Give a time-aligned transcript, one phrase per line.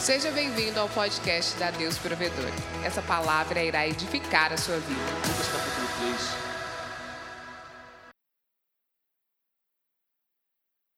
[0.00, 2.48] Seja bem-vindo ao podcast da Deus Provedor.
[2.82, 4.98] Essa palavra irá edificar a sua vida.
[5.28, 5.88] Lucas capítulo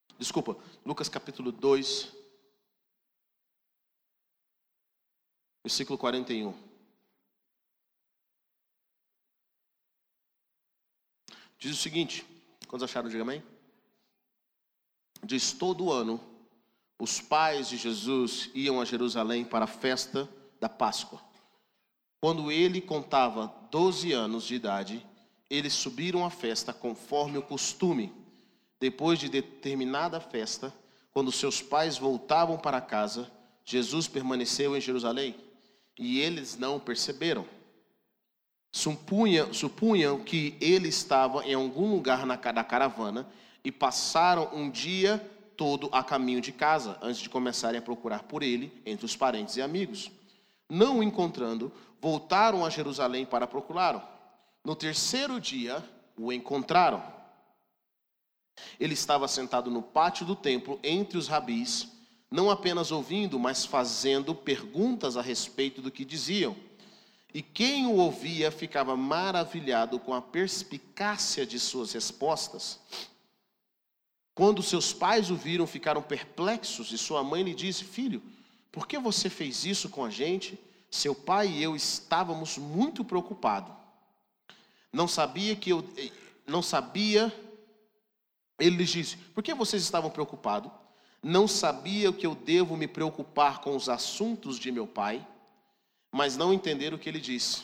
[0.07, 0.19] 3.
[0.21, 2.13] Desculpa, Lucas capítulo 2,
[5.65, 6.55] versículo 41.
[11.59, 12.25] Diz o seguinte:
[12.69, 13.09] quantos acharam?
[13.09, 13.43] Diga amém.
[15.25, 16.32] Diz todo ano
[17.03, 20.29] os pais de Jesus iam a Jerusalém para a festa
[20.61, 21.21] da Páscoa.
[22.21, 25.05] Quando ele contava 12 anos de idade,
[25.51, 28.13] eles subiram à festa conforme o costume.
[28.79, 30.73] Depois de determinada festa,
[31.11, 33.29] quando seus pais voltavam para casa,
[33.65, 35.35] Jesus permaneceu em Jerusalém
[35.99, 37.45] e eles não perceberam.
[38.71, 43.29] Supunham, supunham que ele estava em algum lugar na, da caravana
[43.65, 45.21] e passaram um dia
[45.63, 49.57] todo a caminho de casa, antes de começarem a procurar por ele entre os parentes
[49.57, 50.11] e amigos.
[50.69, 54.03] Não o encontrando, voltaram a Jerusalém para procurá-lo.
[54.65, 55.81] No terceiro dia,
[56.19, 57.01] o encontraram.
[58.81, 61.87] Ele estava sentado no pátio do templo entre os rabis,
[62.29, 66.57] não apenas ouvindo, mas fazendo perguntas a respeito do que diziam.
[67.33, 72.81] E quem o ouvia ficava maravilhado com a perspicácia de suas respostas.
[74.35, 78.23] Quando seus pais o viram, ficaram perplexos e sua mãe lhe disse: Filho,
[78.71, 80.59] por que você fez isso com a gente?
[80.91, 83.75] Seu pai e eu estávamos muito preocupados.
[84.93, 85.85] Não sabia que eu.
[86.47, 87.33] Não sabia.
[88.59, 90.71] Ele lhes disse: Por que vocês estavam preocupados?
[91.23, 95.25] Não sabia que eu devo me preocupar com os assuntos de meu pai,
[96.11, 97.63] mas não entenderam o que ele disse,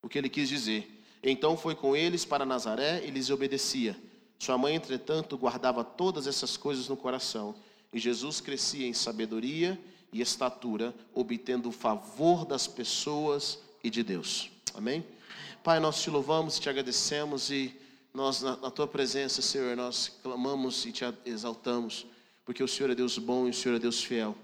[0.00, 1.04] o que ele quis dizer.
[1.22, 3.96] Então foi com eles para Nazaré e lhes obedecia.
[4.42, 7.54] Sua mãe, entretanto, guardava todas essas coisas no coração.
[7.92, 9.80] E Jesus crescia em sabedoria
[10.12, 14.50] e estatura, obtendo o favor das pessoas e de Deus.
[14.74, 15.06] Amém?
[15.62, 17.72] Pai, nós te louvamos te agradecemos e
[18.12, 22.04] nós, na, na tua presença, Senhor, nós clamamos e te exaltamos,
[22.44, 24.36] porque o Senhor é Deus bom e o Senhor é Deus fiel.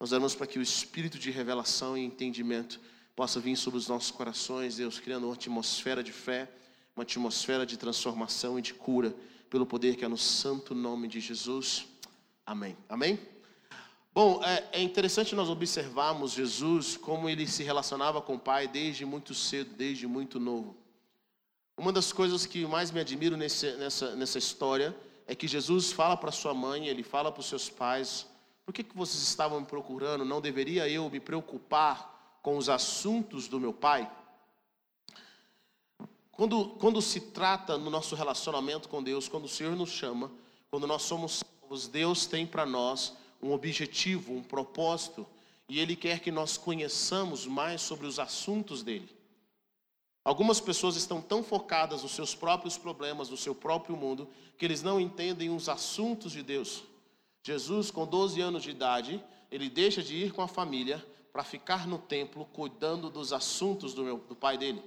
[0.00, 2.80] Nós oramos para que o espírito de revelação e entendimento
[3.14, 6.50] possa vir sobre os nossos corações, Deus, criando uma atmosfera de fé,
[6.96, 9.14] uma atmosfera de transformação e de cura
[9.50, 11.86] pelo poder que é no santo nome de Jesus.
[12.44, 12.76] Amém.
[12.88, 13.18] Amém?
[14.14, 19.04] Bom, é, é, interessante nós observarmos Jesus, como ele se relacionava com o Pai desde
[19.04, 20.76] muito cedo, desde muito novo.
[21.76, 24.94] Uma das coisas que mais me admiro nesse, nessa, nessa história
[25.26, 28.26] é que Jesus fala para sua mãe, ele fala para os seus pais:
[28.64, 30.24] por que, que vocês estavam me procurando?
[30.24, 34.08] Não deveria eu me preocupar com os assuntos do meu pai?
[36.36, 40.30] Quando, quando se trata no nosso relacionamento com Deus, quando o Senhor nos chama,
[40.70, 45.26] quando nós somos salvos, Deus tem para nós um objetivo, um propósito,
[45.68, 49.08] e Ele quer que nós conheçamos mais sobre os assuntos dele.
[50.24, 54.82] Algumas pessoas estão tão focadas nos seus próprios problemas, no seu próprio mundo, que eles
[54.82, 56.82] não entendem os assuntos de Deus.
[57.42, 61.86] Jesus, com 12 anos de idade, ele deixa de ir com a família para ficar
[61.86, 64.82] no templo cuidando dos assuntos do, meu, do pai dele.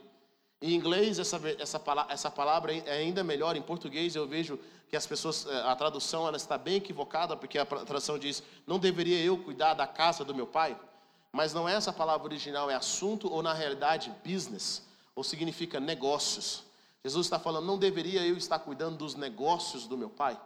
[0.62, 3.56] Em inglês, essa, essa, palavra, essa palavra é ainda melhor.
[3.56, 4.60] Em português, eu vejo
[4.90, 8.80] que as pessoas, eh, a tradução ela está bem equivocada, porque a tradução diz: Não
[8.80, 10.76] deveria eu cuidar da casa do meu pai?
[11.32, 14.82] Mas não é essa palavra original, é assunto ou, na realidade, business,
[15.16, 16.64] ou significa negócios.
[17.04, 20.40] Jesus está falando: Não deveria eu estar cuidando dos negócios do meu pai?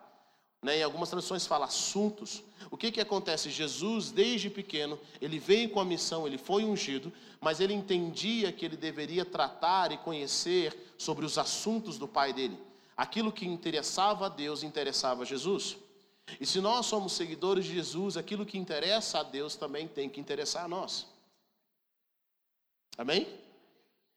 [0.61, 0.77] Né?
[0.77, 2.43] Em algumas traduções fala assuntos.
[2.69, 3.49] O que, que acontece?
[3.49, 8.65] Jesus, desde pequeno, ele veio com a missão, ele foi ungido, mas ele entendia que
[8.65, 12.57] ele deveria tratar e conhecer sobre os assuntos do pai dele.
[12.95, 15.77] Aquilo que interessava a Deus interessava a Jesus.
[16.39, 20.19] E se nós somos seguidores de Jesus, aquilo que interessa a Deus também tem que
[20.19, 21.07] interessar a nós.
[22.97, 23.27] Amém?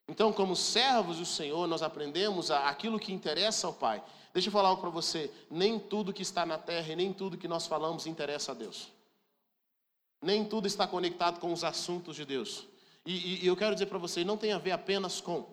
[0.07, 4.03] Então, como servos do Senhor, nós aprendemos aquilo que interessa ao Pai.
[4.35, 7.39] Deixa eu falar algo para você: nem tudo que está na terra e nem tudo
[7.39, 8.93] que nós falamos interessa a Deus.
[10.21, 12.67] Nem tudo está conectado com os assuntos de Deus.
[13.07, 15.47] E, e, e eu quero dizer para você: não tem a ver apenas com,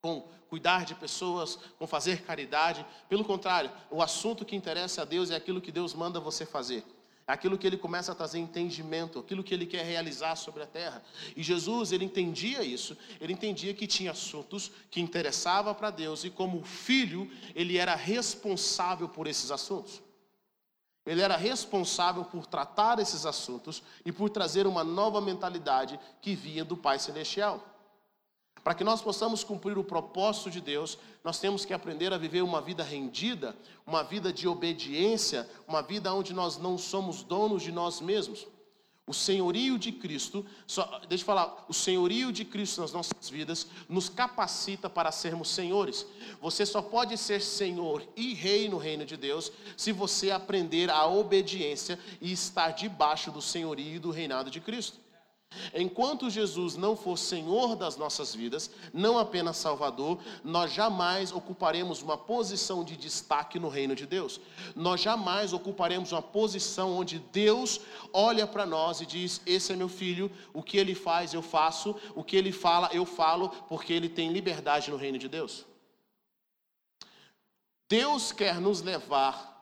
[0.00, 2.86] com cuidar de pessoas, com fazer caridade.
[3.08, 6.84] Pelo contrário, o assunto que interessa a Deus é aquilo que Deus manda você fazer
[7.26, 11.02] aquilo que ele começa a trazer entendimento, aquilo que ele quer realizar sobre a terra.
[11.34, 16.30] E Jesus, ele entendia isso, ele entendia que tinha assuntos que interessavam para Deus e
[16.30, 20.00] como filho, ele era responsável por esses assuntos.
[21.04, 26.64] Ele era responsável por tratar esses assuntos e por trazer uma nova mentalidade que vinha
[26.64, 27.75] do Pai Celestial.
[28.66, 32.42] Para que nós possamos cumprir o propósito de Deus, nós temos que aprender a viver
[32.42, 33.54] uma vida rendida,
[33.86, 38.44] uma vida de obediência, uma vida onde nós não somos donos de nós mesmos.
[39.06, 43.68] O senhorio de Cristo, só, deixa eu falar, o senhorio de Cristo nas nossas vidas
[43.88, 46.04] nos capacita para sermos senhores.
[46.42, 51.06] Você só pode ser senhor e rei no reino de Deus se você aprender a
[51.06, 55.05] obediência e estar debaixo do senhorio e do reinado de Cristo.
[55.74, 62.16] Enquanto Jesus não for Senhor das nossas vidas, não apenas Salvador, nós jamais ocuparemos uma
[62.16, 64.40] posição de destaque no reino de Deus.
[64.74, 67.80] Nós jamais ocuparemos uma posição onde Deus
[68.12, 71.96] olha para nós e diz: Esse é meu filho, o que ele faz eu faço,
[72.14, 75.64] o que ele fala eu falo, porque ele tem liberdade no reino de Deus.
[77.88, 79.54] Deus quer nos levar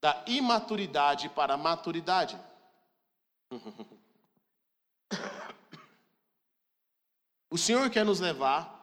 [0.00, 2.38] da imaturidade para a maturidade.
[7.58, 8.78] O Senhor quer nos levar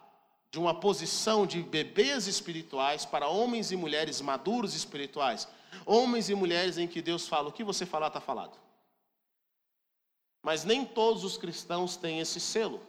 [0.52, 5.48] de uma posição de bebês espirituais para homens e mulheres maduros espirituais.
[5.86, 8.60] Homens e mulheres em que Deus fala: o que você falar, está falado.
[10.44, 12.86] Mas nem todos os cristãos têm esse selo,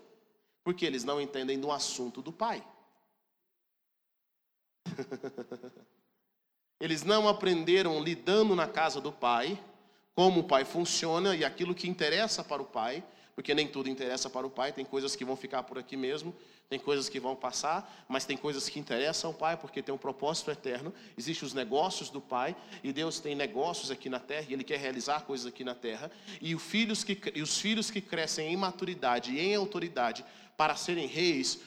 [0.64, 2.66] porque eles não entendem do assunto do Pai.
[6.80, 9.56] eles não aprenderam lidando na casa do Pai,
[10.16, 13.04] como o Pai funciona e aquilo que interessa para o Pai
[13.36, 16.34] porque nem tudo interessa para o Pai, tem coisas que vão ficar por aqui mesmo,
[16.70, 19.98] tem coisas que vão passar, mas tem coisas que interessam ao Pai, porque tem um
[19.98, 20.92] propósito eterno.
[21.18, 24.78] Existem os negócios do Pai, e Deus tem negócios aqui na terra, e Ele quer
[24.78, 26.10] realizar coisas aqui na terra.
[26.40, 30.24] E, os filhos que, os filhos que crescem em maturidade e em autoridade
[30.56, 31.60] para serem reis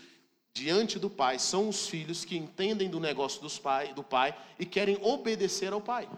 [0.52, 4.66] diante do Pai são os filhos que entendem do negócio dos pai, do Pai e
[4.66, 6.10] querem obedecer ao Pai.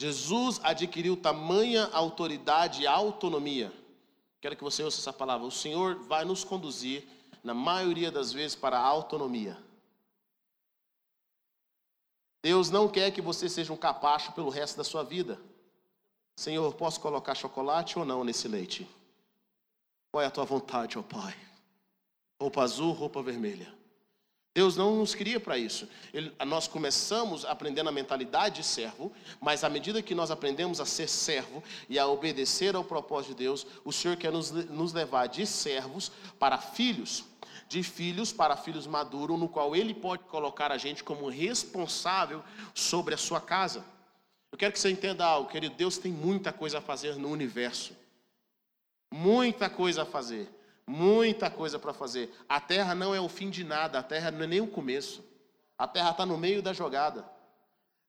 [0.00, 3.70] Jesus adquiriu tamanha autoridade e autonomia.
[4.40, 5.46] Quero que você ouça essa palavra.
[5.46, 7.06] O Senhor vai nos conduzir,
[7.44, 9.62] na maioria das vezes, para a autonomia.
[12.42, 15.38] Deus não quer que você seja um capacho pelo resto da sua vida.
[16.34, 18.88] Senhor, posso colocar chocolate ou não nesse leite?
[20.10, 21.36] Qual é a tua vontade, ó oh Pai?
[22.40, 23.79] Roupa azul, roupa vermelha.
[24.52, 25.88] Deus não nos cria para isso.
[26.12, 30.86] Ele, nós começamos aprendendo a mentalidade de servo, mas à medida que nós aprendemos a
[30.86, 35.28] ser servo e a obedecer ao propósito de Deus, o Senhor quer nos, nos levar
[35.28, 37.24] de servos para filhos,
[37.68, 42.42] de filhos para filhos maduros, no qual Ele pode colocar a gente como responsável
[42.74, 43.84] sobre a sua casa.
[44.50, 45.76] Eu quero que você entenda algo, querido.
[45.76, 47.96] Deus tem muita coisa a fazer no universo.
[49.12, 50.48] Muita coisa a fazer.
[50.90, 52.34] Muita coisa para fazer.
[52.48, 55.24] A terra não é o fim de nada, a terra não é nem o começo.
[55.78, 57.24] A terra está no meio da jogada.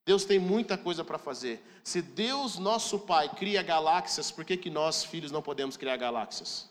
[0.03, 1.63] Deus tem muita coisa para fazer.
[1.83, 6.67] Se Deus, nosso Pai, cria galáxias, por que, que nós, filhos, não podemos criar galáxias?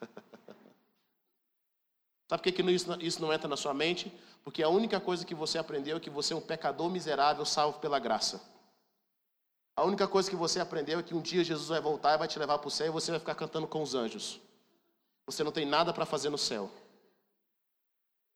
[2.26, 4.10] Sabe por que, que isso, isso não entra na sua mente?
[4.42, 7.80] Porque a única coisa que você aprendeu é que você é um pecador miserável salvo
[7.80, 8.42] pela graça.
[9.74, 12.28] A única coisa que você aprendeu é que um dia Jesus vai voltar e vai
[12.28, 14.40] te levar para o céu e você vai ficar cantando com os anjos.
[15.26, 16.70] Você não tem nada para fazer no céu.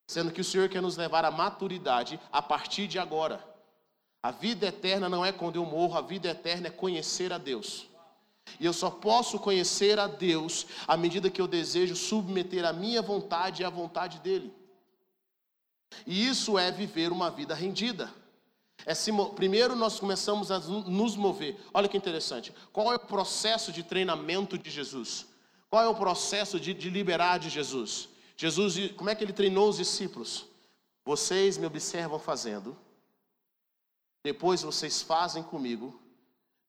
[0.08, 3.44] Sendo que o Senhor quer nos levar à maturidade a partir de agora.
[4.22, 7.86] A vida eterna não é quando eu morro, a vida eterna é conhecer a Deus.
[8.58, 13.02] E eu só posso conhecer a Deus à medida que eu desejo submeter a minha
[13.02, 14.54] vontade à vontade dEle.
[16.06, 18.12] E isso é viver uma vida rendida.
[18.84, 18.94] É
[19.34, 21.58] primeiro nós começamos a nos mover.
[21.72, 22.52] Olha que interessante.
[22.72, 25.26] Qual é o processo de treinamento de Jesus?
[25.68, 28.08] Qual é o processo de, de liberar de Jesus?
[28.36, 30.46] Jesus, como é que ele treinou os discípulos?
[31.04, 32.76] Vocês me observam fazendo,
[34.22, 36.00] depois vocês fazem comigo,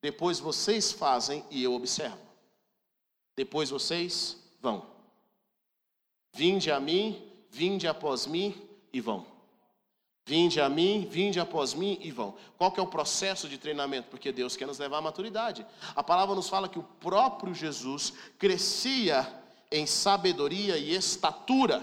[0.02, 2.20] depois vocês fazem e eu observo.
[3.36, 4.86] Depois vocês vão.
[6.34, 8.56] Vinde a mim, vinde após mim
[8.94, 9.37] e vão.
[10.28, 12.36] Vinde a mim, vinde após mim e vão.
[12.58, 14.10] Qual que é o processo de treinamento?
[14.10, 15.66] Porque Deus quer nos levar à maturidade.
[15.96, 19.26] A palavra nos fala que o próprio Jesus crescia
[19.72, 21.82] em sabedoria e estatura,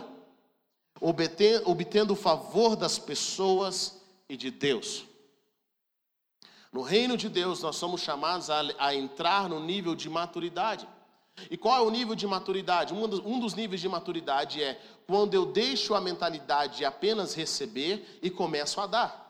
[1.01, 3.99] obtendo o favor das pessoas
[4.29, 5.07] e de Deus.
[6.71, 10.87] No reino de Deus, nós somos chamados a, a entrar no nível de maturidade.
[11.51, 12.95] E qual é o nível de maturidade?
[12.95, 17.35] Um dos, um dos, níveis de maturidade é quando eu deixo a mentalidade de apenas
[17.35, 19.25] receber e começo a dar.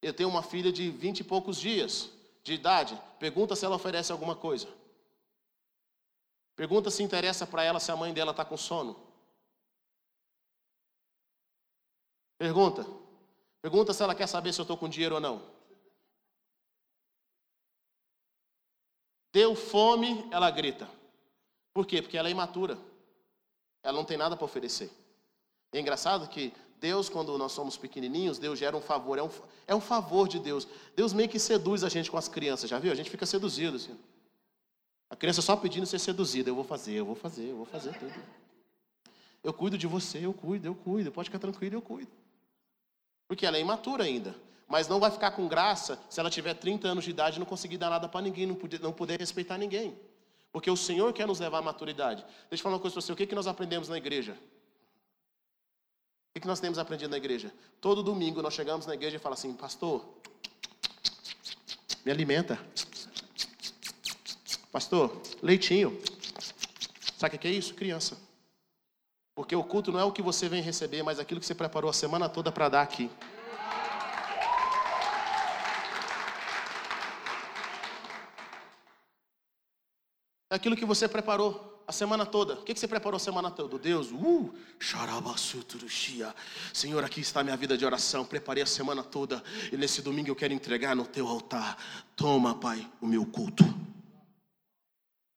[0.00, 2.10] Eu tenho uma filha de vinte e poucos dias
[2.42, 2.98] de idade.
[3.18, 4.66] Pergunta se ela oferece alguma coisa.
[6.56, 8.96] Pergunta se interessa para ela se a mãe dela está com sono.
[12.38, 12.86] Pergunta.
[13.60, 15.42] Pergunta se ela quer saber se eu estou com dinheiro ou não.
[19.32, 20.99] Deu fome, ela grita.
[21.72, 22.02] Por quê?
[22.02, 22.78] Porque ela é imatura.
[23.82, 24.90] Ela não tem nada para oferecer.
[25.72, 29.30] É engraçado que Deus, quando nós somos pequenininhos, Deus gera um favor, é um,
[29.66, 30.66] é um favor de Deus.
[30.96, 32.90] Deus meio que seduz a gente com as crianças, já viu?
[32.90, 33.96] A gente fica seduzido assim.
[35.10, 36.48] A criança só pedindo ser seduzida.
[36.48, 38.14] Eu vou fazer, eu vou fazer, eu vou fazer tudo.
[39.42, 41.12] Eu cuido de você, eu cuido, eu cuido.
[41.12, 42.10] Pode ficar tranquilo, eu cuido.
[43.28, 44.34] Porque ela é imatura ainda.
[44.66, 47.46] Mas não vai ficar com graça se ela tiver 30 anos de idade e não
[47.46, 49.98] conseguir dar nada para ninguém, não poder, não poder respeitar ninguém.
[50.52, 52.24] Porque o Senhor quer nos levar à maturidade.
[52.48, 53.12] Deixa eu falar uma coisa para você.
[53.12, 54.32] O que, que nós aprendemos na igreja?
[54.32, 57.52] O que, que nós temos aprendido na igreja?
[57.80, 60.04] Todo domingo nós chegamos na igreja e falamos assim, pastor,
[62.04, 62.58] me alimenta.
[64.72, 66.00] Pastor, leitinho.
[67.18, 67.74] Sabe o que é isso?
[67.74, 68.16] Criança.
[69.34, 71.90] Porque o culto não é o que você vem receber, mas aquilo que você preparou
[71.90, 73.10] a semana toda para dar aqui.
[80.50, 82.54] Aquilo que você preparou a semana toda.
[82.54, 83.78] O que você preparou a semana toda?
[83.78, 84.54] Deus, uh,
[86.72, 88.24] Senhor, aqui está a minha vida de oração.
[88.24, 89.42] Preparei a semana toda
[89.72, 91.76] e nesse domingo eu quero entregar no teu altar.
[92.16, 93.64] Toma, Pai, o meu culto.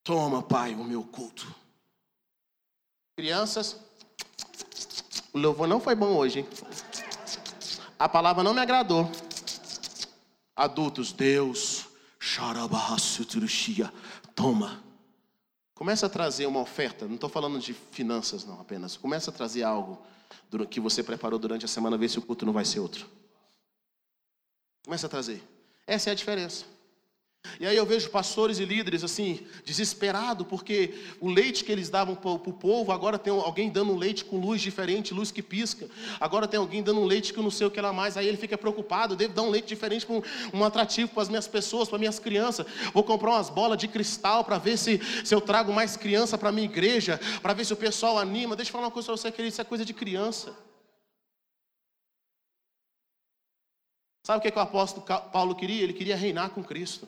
[0.03, 1.53] Toma, Pai, o meu culto.
[3.15, 3.79] Crianças,
[5.32, 6.48] o louvor não foi bom hoje, hein?
[7.98, 9.10] A palavra não me agradou.
[10.55, 11.86] Adultos, Deus,
[14.36, 14.93] toma.
[15.75, 18.96] Começa a trazer uma oferta, não estou falando de finanças, não apenas.
[18.96, 20.01] Começa a trazer algo
[20.70, 23.10] que você preparou durante a semana, ver se o culto não vai ser outro.
[24.86, 25.42] Começa a trazer.
[25.88, 26.65] Essa é a diferença.
[27.60, 32.16] E aí eu vejo pastores e líderes assim, desesperado, porque o leite que eles davam
[32.16, 35.88] para o povo, agora tem alguém dando um leite com luz diferente, luz que pisca.
[36.20, 38.18] Agora tem alguém dando um leite que eu não sei o que lá mais.
[38.18, 40.22] Aí ele fica preocupado, devo dar um leite diferente um,
[40.54, 42.66] um atrativo para as minhas pessoas, para minhas crianças.
[42.94, 46.50] Vou comprar umas bolas de cristal para ver se, se eu trago mais criança para
[46.50, 48.56] a minha igreja, para ver se o pessoal anima.
[48.56, 50.54] Deixa eu falar uma coisa para você, querido, isso é coisa de criança.
[54.26, 55.84] Sabe o que, que o apóstolo Paulo queria?
[55.84, 57.08] Ele queria reinar com Cristo.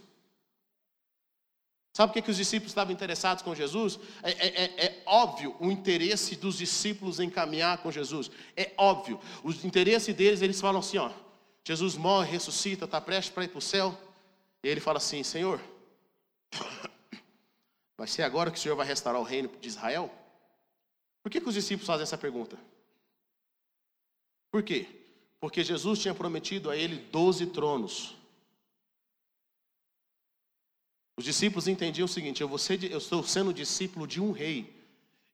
[1.95, 3.97] Sabe por que, que os discípulos estavam interessados com Jesus?
[4.21, 8.29] É, é, é, é, óbvio o interesse dos discípulos em caminhar com Jesus.
[8.53, 9.17] É óbvio.
[9.41, 11.09] O interesse deles, eles falam assim: ó,
[11.63, 13.97] Jesus morre, ressuscita, está prestes para ir para o céu.
[14.61, 15.61] E ele fala assim: Senhor,
[17.97, 20.13] vai ser agora que o Senhor vai restaurar o reino de Israel?
[21.23, 22.57] Por que, que os discípulos fazem essa pergunta?
[24.51, 24.85] Por quê?
[25.39, 28.17] Porque Jesus tinha prometido a ele doze tronos.
[31.17, 34.74] Os discípulos entendiam o seguinte: eu, ser, eu estou sendo discípulo de um rei.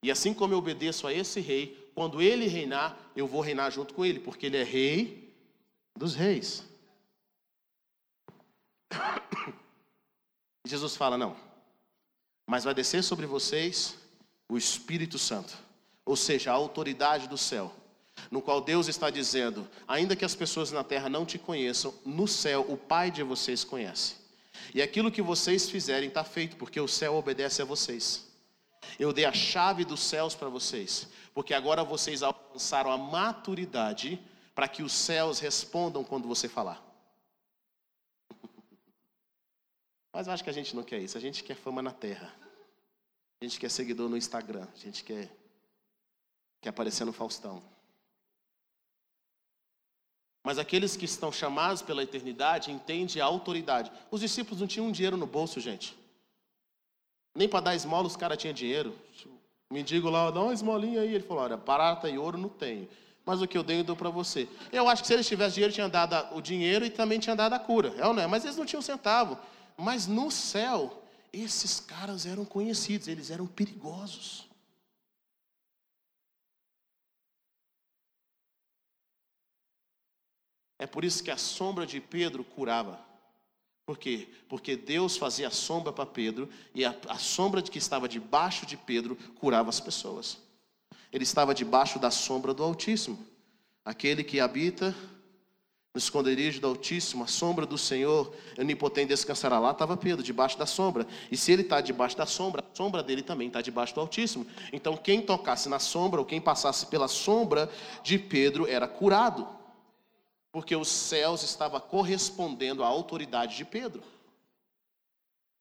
[0.03, 3.93] E assim como eu obedeço a esse rei, quando ele reinar, eu vou reinar junto
[3.93, 5.33] com ele, porque ele é rei
[5.95, 6.63] dos reis.
[10.65, 11.35] Jesus fala: não,
[12.47, 13.97] mas vai descer sobre vocês
[14.49, 15.57] o Espírito Santo,
[16.05, 17.73] ou seja, a autoridade do céu,
[18.29, 22.27] no qual Deus está dizendo: ainda que as pessoas na terra não te conheçam, no
[22.27, 24.20] céu o Pai de vocês conhece.
[24.73, 28.29] E aquilo que vocês fizerem está feito, porque o céu obedece a vocês.
[28.97, 34.19] Eu dei a chave dos céus para vocês, porque agora vocês alcançaram a maturidade
[34.55, 36.81] para que os céus respondam quando você falar.
[40.13, 42.33] Mas eu acho que a gente não quer isso, a gente quer fama na terra.
[43.41, 45.27] A gente quer seguidor no Instagram, a gente quer,
[46.61, 47.61] quer aparecer no Faustão.
[50.43, 53.91] Mas aqueles que estão chamados pela eternidade entendem a autoridade.
[54.09, 55.95] Os discípulos não tinham dinheiro no bolso, gente.
[57.35, 58.95] Nem para dar esmola os caras tinham dinheiro.
[59.69, 61.13] O mendigo lá, dá uma esmolinha aí.
[61.13, 62.89] Ele falou: olha, barata e ouro não tenho.
[63.23, 64.49] Mas o que eu dei, eu dou para você.
[64.71, 67.53] Eu acho que se eles tivessem dinheiro, tinham dado o dinheiro e também tinham dado
[67.53, 67.93] a cura.
[67.97, 68.27] É ou não é?
[68.27, 69.37] Mas eles não tinham centavo.
[69.77, 74.50] Mas no céu, esses caras eram conhecidos, eles eram perigosos.
[80.81, 82.99] É por isso que a sombra de Pedro curava.
[83.85, 84.27] Por quê?
[84.49, 88.65] Porque Deus fazia a sombra para Pedro e a, a sombra de que estava debaixo
[88.65, 90.39] de Pedro curava as pessoas.
[91.13, 93.23] Ele estava debaixo da sombra do Altíssimo.
[93.85, 94.95] Aquele que habita
[95.93, 100.65] no esconderijo do Altíssimo, a sombra do Senhor, onipotente descansará lá, estava Pedro, debaixo da
[100.65, 101.05] sombra.
[101.31, 104.47] E se ele está debaixo da sombra, a sombra dele também está debaixo do Altíssimo.
[104.73, 107.69] Então, quem tocasse na sombra, ou quem passasse pela sombra
[108.03, 109.60] de Pedro, era curado
[110.51, 114.03] porque os céus estavam correspondendo à autoridade de Pedro.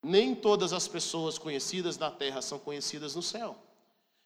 [0.02, 3.56] Nem todas as pessoas conhecidas na terra são conhecidas no céu.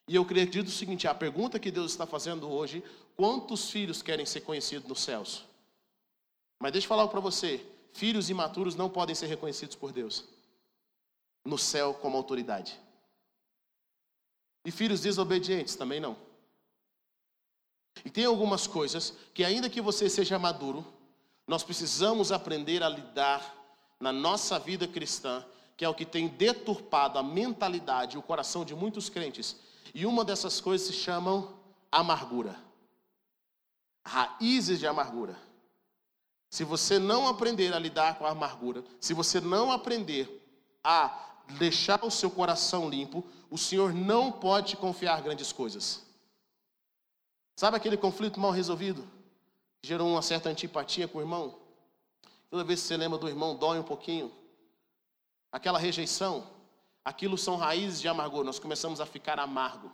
[0.08, 2.82] E eu acredito o seguinte: a pergunta que Deus está fazendo hoje,
[3.16, 5.44] quantos filhos querem ser conhecidos nos céus?
[6.60, 10.24] Mas deixa eu falar para você: filhos imaturos não podem ser reconhecidos por Deus
[11.44, 12.80] no céu como autoridade.
[14.64, 16.16] E filhos desobedientes também não.
[18.02, 20.84] E tem algumas coisas que, ainda que você seja maduro,
[21.46, 23.54] nós precisamos aprender a lidar
[24.00, 25.44] na nossa vida cristã,
[25.76, 29.56] que é o que tem deturpado a mentalidade e o coração de muitos crentes.
[29.94, 31.54] E uma dessas coisas se chamam
[31.90, 32.56] amargura.
[34.04, 35.36] Raízes de amargura.
[36.50, 40.40] Se você não aprender a lidar com a amargura, se você não aprender
[40.82, 46.04] a deixar o seu coração limpo, o Senhor não pode te confiar grandes coisas.
[47.56, 49.04] Sabe aquele conflito mal resolvido?
[49.82, 51.56] Gerou uma certa antipatia com o irmão?
[52.50, 54.32] Toda vez que você lembra do irmão, dói um pouquinho.
[55.52, 56.46] Aquela rejeição,
[57.04, 58.44] aquilo são raízes de amargura.
[58.44, 59.90] Nós começamos a ficar amargo.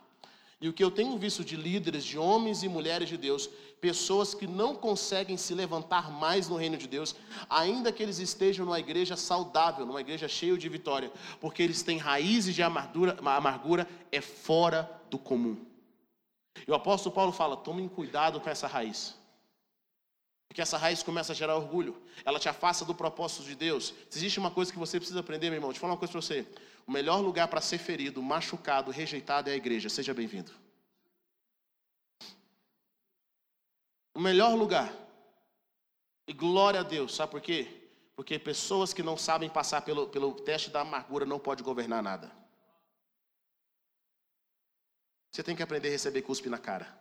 [0.61, 3.49] E o que eu tenho visto de líderes, de homens e mulheres de Deus,
[3.81, 7.17] pessoas que não conseguem se levantar mais no reino de Deus,
[7.49, 11.97] ainda que eles estejam numa igreja saudável, numa igreja cheia de vitória, porque eles têm
[11.97, 15.70] raízes de amargura, amargura é fora do comum.
[16.67, 19.19] E o apóstolo Paulo fala: tomem cuidado com essa raiz.
[20.49, 21.97] Porque essa raiz começa a gerar orgulho.
[22.25, 23.95] Ela te afasta do propósito de Deus.
[24.11, 26.21] Se existe uma coisa que você precisa aprender, meu irmão, eu falar uma coisa para
[26.21, 26.45] você.
[26.85, 29.89] O melhor lugar para ser ferido, machucado, rejeitado é a igreja.
[29.89, 30.51] Seja bem-vindo.
[34.13, 34.93] O melhor lugar.
[36.27, 37.15] E glória a Deus.
[37.15, 37.89] Sabe por quê?
[38.17, 42.31] Porque pessoas que não sabem passar pelo, pelo teste da amargura não podem governar nada.
[45.31, 46.99] Você tem que aprender a receber cuspe na cara.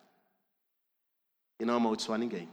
[1.60, 2.48] E não amaldiçoar ninguém.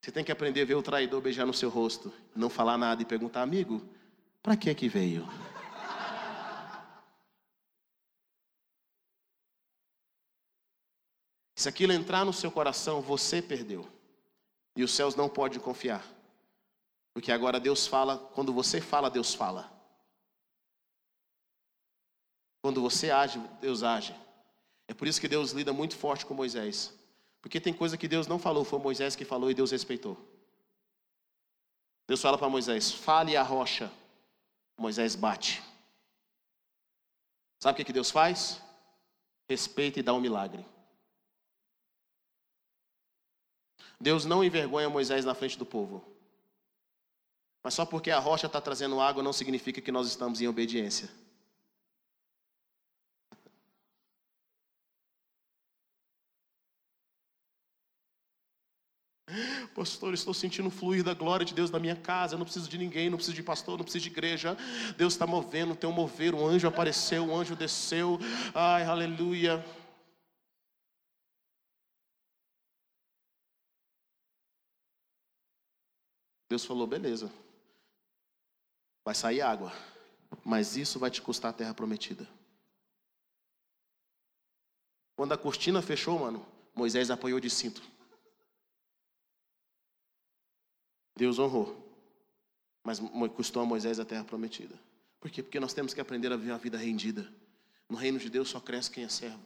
[0.00, 3.02] Você tem que aprender a ver o traidor beijar no seu rosto, não falar nada
[3.02, 3.84] e perguntar, amigo,
[4.40, 5.26] para que que veio?
[11.56, 13.88] Se aquilo entrar no seu coração, você perdeu.
[14.76, 16.06] E os céus não podem confiar.
[17.12, 19.75] Porque agora Deus fala, quando você fala, Deus fala.
[22.66, 24.12] Quando você age, Deus age.
[24.88, 26.92] É por isso que Deus lida muito forte com Moisés.
[27.40, 30.18] Porque tem coisa que Deus não falou, foi Moisés que falou e Deus respeitou.
[32.08, 33.88] Deus fala para Moisés: fale a rocha.
[34.76, 35.62] Moisés bate.
[37.60, 38.60] Sabe o que Deus faz?
[39.48, 40.66] Respeita e dá um milagre.
[44.00, 46.04] Deus não envergonha Moisés na frente do povo.
[47.62, 51.08] Mas só porque a rocha está trazendo água não significa que nós estamos em obediência.
[59.74, 62.34] Pastor, estou sentindo fluir da glória de Deus na minha casa.
[62.34, 64.56] Eu não preciso de ninguém, não preciso de pastor, não preciso de igreja.
[64.96, 66.34] Deus está movendo, tem um mover.
[66.34, 68.18] Um anjo apareceu, um anjo desceu.
[68.54, 69.64] Ai, aleluia.
[76.48, 77.30] Deus falou: beleza,
[79.04, 79.72] vai sair água,
[80.44, 82.26] mas isso vai te custar a terra prometida.
[85.16, 87.82] Quando a cortina fechou, mano, Moisés apoiou de cinto.
[91.16, 91.82] Deus honrou,
[92.84, 93.00] mas
[93.34, 94.78] custou a Moisés a terra prometida.
[95.18, 95.42] Por quê?
[95.42, 97.26] Porque nós temos que aprender a viver uma vida rendida.
[97.88, 99.40] No reino de Deus só cresce quem é servo.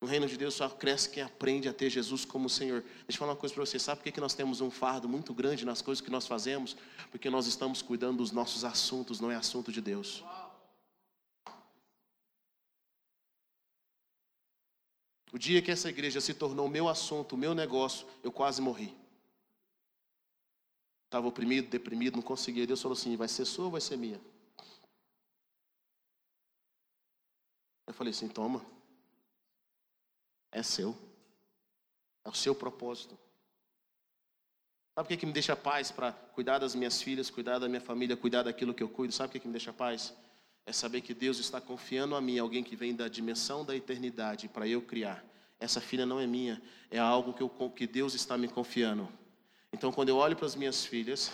[0.00, 2.82] No reino de Deus só cresce quem aprende a ter Jesus como Senhor.
[2.82, 3.78] Deixa eu falar uma coisa para você.
[3.78, 6.76] Sabe por que nós temos um fardo muito grande nas coisas que nós fazemos?
[7.10, 10.22] Porque nós estamos cuidando dos nossos assuntos, não é assunto de Deus.
[15.32, 18.94] O dia que essa igreja se tornou meu assunto, meu negócio, eu quase morri.
[21.06, 22.66] Estava oprimido, deprimido, não conseguia.
[22.66, 24.20] Deus falou assim: vai ser sua ou vai ser minha?
[27.86, 28.64] Eu falei assim: toma.
[30.52, 30.96] É seu.
[32.24, 33.16] É o seu propósito.
[34.94, 37.80] Sabe o que, que me deixa paz para cuidar das minhas filhas, cuidar da minha
[37.80, 39.12] família, cuidar daquilo que eu cuido?
[39.12, 40.14] Sabe o que, que me deixa paz?
[40.64, 44.48] É saber que Deus está confiando a mim, alguém que vem da dimensão da eternidade,
[44.48, 45.24] para eu criar.
[45.60, 49.08] Essa filha não é minha, é algo que, eu, que Deus está me confiando.
[49.76, 51.30] Então, quando eu olho para as minhas filhas,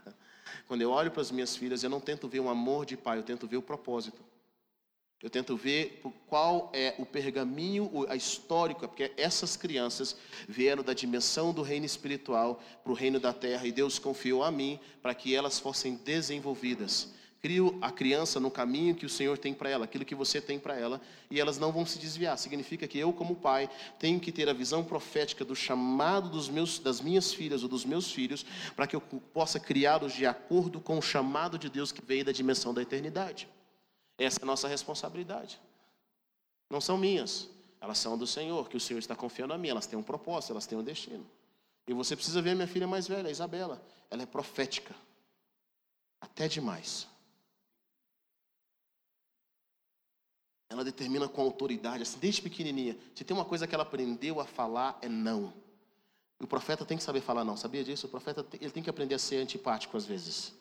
[0.66, 3.18] quando eu olho para as minhas filhas, eu não tento ver um amor de pai,
[3.18, 4.24] eu tento ver o propósito.
[5.22, 10.16] Eu tento ver qual é o pergaminho, a histórica, porque essas crianças
[10.48, 14.50] vieram da dimensão do reino espiritual para o reino da terra e Deus confiou a
[14.50, 17.12] mim para que elas fossem desenvolvidas.
[17.40, 20.58] Crio a criança no caminho que o Senhor tem para ela, aquilo que você tem
[20.58, 22.36] para ela, e elas não vão se desviar.
[22.36, 26.78] Significa que eu, como pai, tenho que ter a visão profética do chamado dos meus,
[26.78, 30.98] das minhas filhas ou dos meus filhos, para que eu possa criá-los de acordo com
[30.98, 33.48] o chamado de Deus que veio da dimensão da eternidade.
[34.18, 35.60] Essa é a nossa responsabilidade.
[36.68, 37.48] Não são minhas,
[37.80, 39.68] elas são do Senhor, que o Senhor está confiando a mim.
[39.68, 41.24] Elas têm um propósito, elas têm um destino.
[41.86, 43.80] E você precisa ver a minha filha mais velha, a Isabela.
[44.10, 44.94] Ela é profética.
[46.20, 47.06] Até demais.
[50.70, 52.96] Ela determina com autoridade, assim, desde pequenininha.
[53.14, 55.52] Se tem uma coisa que ela aprendeu a falar, é não.
[56.40, 58.06] E o profeta tem que saber falar não, sabia disso?
[58.06, 60.52] O profeta ele tem que aprender a ser antipático às vezes.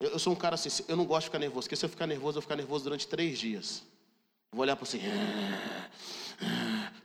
[0.00, 1.88] Eu, eu sou um cara assim, eu não gosto de ficar nervoso, porque se eu
[1.88, 3.82] ficar nervoso, eu vou ficar nervoso durante três dias.
[4.52, 5.00] Vou olhar para você.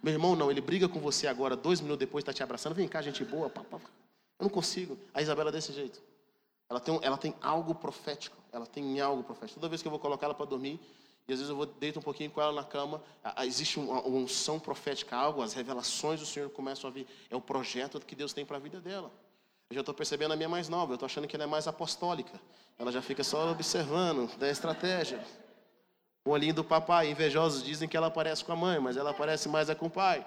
[0.02, 2.74] Meu irmão, não, ele briga com você agora, dois minutos depois está te abraçando.
[2.74, 3.52] Vem cá, gente boa.
[3.56, 3.82] Eu
[4.40, 4.98] não consigo.
[5.14, 6.02] A Isabela é desse jeito.
[6.70, 8.38] Ela tem, ela tem algo profético.
[8.52, 9.60] Ela tem algo profético.
[9.60, 10.80] Toda vez que eu vou colocar ela para dormir,
[11.28, 13.02] e às vezes eu vou deito um pouquinho com ela na cama,
[13.44, 17.08] existe uma, uma unção profética, algo, as revelações do Senhor começam a vir.
[17.30, 19.10] É o projeto que Deus tem para a vida dela.
[19.70, 21.68] Eu já estou percebendo a minha mais nova, eu estou achando que ela é mais
[21.68, 22.40] apostólica.
[22.78, 25.26] Ela já fica só observando da estratégia.
[26.26, 29.48] O olhinho do papai, invejosos dizem que ela parece com a mãe, mas ela parece
[29.48, 30.26] mais é com o pai.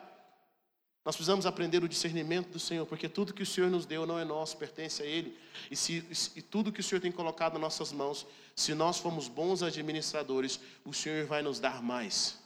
[1.07, 4.19] Nós precisamos aprender o discernimento do Senhor, porque tudo que o Senhor nos deu não
[4.19, 5.39] é nosso, pertence a Ele.
[5.71, 9.29] E, se, e tudo que o Senhor tem colocado nas nossas mãos, se nós formos
[9.29, 12.41] bons administradores, o Senhor vai nos dar mais.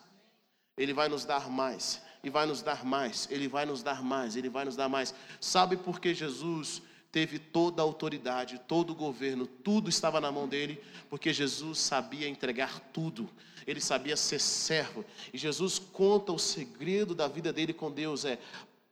[0.77, 4.37] Ele vai nos dar mais, e vai nos dar mais, Ele vai nos dar mais,
[4.37, 5.15] Ele vai nos dar mais.
[5.41, 10.47] Sabe por que Jesus teve toda a autoridade, todo o governo, tudo estava na mão
[10.47, 13.27] dele, porque Jesus sabia entregar tudo
[13.71, 15.05] ele sabia ser servo.
[15.33, 18.39] E Jesus conta o segredo da vida dele com Deus: é,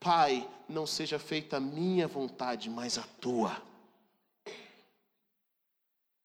[0.01, 3.61] Pai, não seja feita a minha vontade, mas a tua.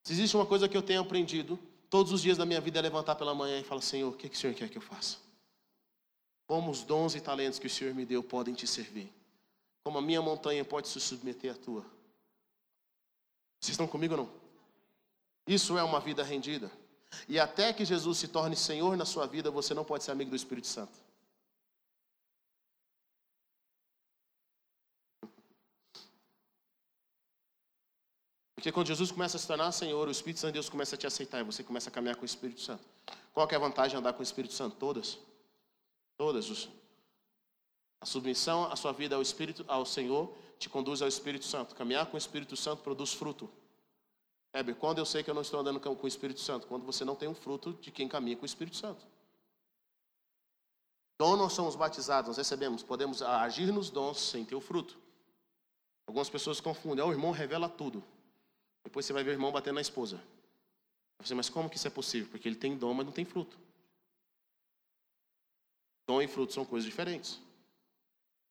[0.04, 1.58] Se existe uma coisa que eu tenho aprendido,
[1.90, 4.30] todos os dias da minha vida é levantar pela manhã e falar: Senhor, o que,
[4.30, 5.18] que o Senhor quer que eu faça?
[6.46, 9.12] Como os dons e talentos que o Senhor me deu podem te servir?
[9.84, 11.86] Como a minha montanha pode se submeter à tua?
[13.60, 14.30] Vocês estão comigo ou não?
[15.48, 16.70] Isso é uma vida rendida.
[17.28, 20.30] E até que Jesus se torne Senhor na sua vida, você não pode ser amigo
[20.30, 21.04] do Espírito Santo.
[28.56, 30.98] Porque quando Jesus começa a se tornar Senhor, o Espírito Santo de Deus começa a
[30.98, 32.82] te aceitar e você começa a caminhar com o Espírito Santo.
[33.34, 34.78] Qual é a vantagem de andar com o Espírito Santo?
[34.78, 35.20] Todas.
[36.18, 36.70] Todas.
[38.00, 41.76] A submissão à sua vida ao Espírito, ao Senhor, te conduz ao Espírito Santo.
[41.76, 43.50] Caminhar com o Espírito Santo produz fruto.
[44.54, 46.68] Heber, quando eu sei que eu não estou andando com o Espírito Santo?
[46.68, 49.04] Quando você não tem um fruto de quem caminha com o Espírito Santo.
[51.18, 54.98] Dom nós somos batizados, nós recebemos, podemos agir nos dons sem ter o fruto.
[56.06, 58.04] Algumas pessoas confundem, oh, o irmão revela tudo.
[58.84, 60.22] Depois você vai ver o irmão batendo na esposa.
[61.20, 62.30] Você, mas como que isso é possível?
[62.30, 63.58] Porque ele tem dom, mas não tem fruto.
[66.06, 67.40] Dom e fruto são coisas diferentes.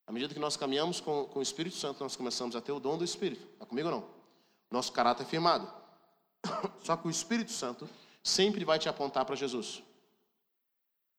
[0.07, 2.79] À medida que nós caminhamos com, com o Espírito Santo, nós começamos a ter o
[2.79, 3.45] dom do Espírito.
[3.53, 4.09] Está comigo ou não?
[4.71, 5.82] Nosso caráter é firmado.
[6.83, 7.89] Só que o Espírito Santo
[8.23, 9.83] sempre vai te apontar para Jesus.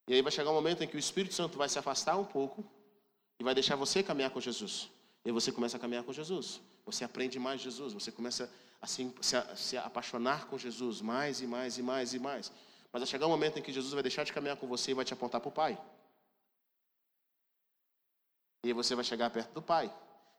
[0.09, 2.25] E aí vai chegar um momento em que o Espírito Santo vai se afastar um
[2.25, 2.65] pouco
[3.39, 4.91] e vai deixar você caminhar com Jesus.
[5.25, 6.61] E aí você começa a caminhar com Jesus.
[6.85, 7.95] Você aprende mais Jesus.
[7.95, 9.11] Você começa a se,
[9.57, 12.53] se, apaixonar com Jesus mais e mais e mais e mais.
[12.93, 14.95] Mas vai chegar um momento em que Jesus vai deixar de caminhar com você e
[14.95, 15.81] vai te apontar para o Pai.
[18.63, 19.93] E aí você vai chegar perto do Pai.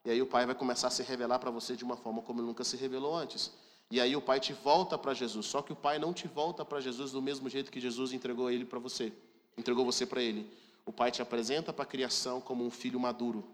[0.05, 2.41] E aí o Pai vai começar a se revelar para você de uma forma como
[2.41, 3.51] nunca se revelou antes.
[3.91, 5.45] E aí o pai te volta para Jesus.
[5.45, 8.49] Só que o pai não te volta para Jesus do mesmo jeito que Jesus entregou
[8.49, 9.13] ele para você.
[9.57, 10.51] Entregou você para ele.
[10.85, 13.47] O pai te apresenta para a criação como um filho maduro.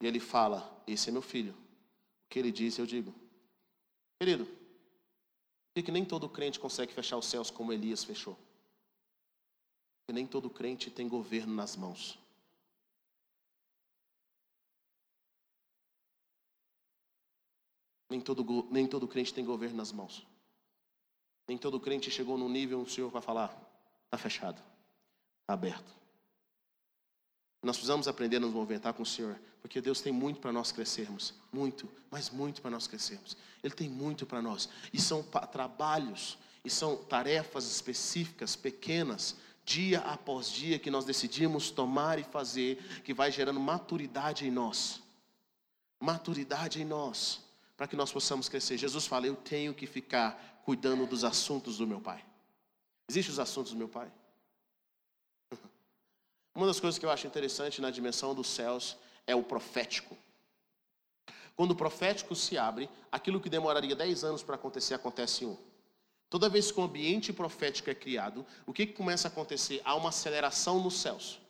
[0.00, 1.52] E ele fala: Esse é meu filho.
[1.52, 3.14] O que ele disse, eu digo.
[4.18, 4.46] Querido,
[5.74, 8.36] por que, nem todo crente consegue fechar os céus como Elias fechou?
[10.00, 12.18] Porque nem todo crente tem governo nas mãos.
[18.12, 20.26] Nem todo, nem todo crente tem governo nas mãos.
[21.48, 23.58] Nem todo crente chegou num nível, o Senhor vai falar:
[24.04, 24.62] está fechado,
[25.40, 25.90] está aberto.
[27.62, 30.70] Nós precisamos aprender a nos movimentar com o Senhor, porque Deus tem muito para nós
[30.70, 33.34] crescermos, muito, mas muito para nós crescermos.
[33.62, 40.50] Ele tem muito para nós, e são trabalhos, e são tarefas específicas, pequenas, dia após
[40.50, 45.00] dia, que nós decidimos tomar e fazer, que vai gerando maturidade em nós.
[45.98, 48.76] Maturidade em nós para que nós possamos crescer.
[48.76, 52.24] Jesus fala: Eu tenho que ficar cuidando dos assuntos do meu Pai.
[53.08, 54.10] Existem os assuntos do meu Pai?
[56.54, 60.16] Uma das coisas que eu acho interessante na dimensão dos céus é o profético.
[61.54, 65.58] Quando o profético se abre, aquilo que demoraria 10 anos para acontecer, acontece em um.
[66.30, 69.82] Toda vez que o ambiente profético é criado, o que, que começa a acontecer?
[69.84, 71.41] Há uma aceleração nos céus.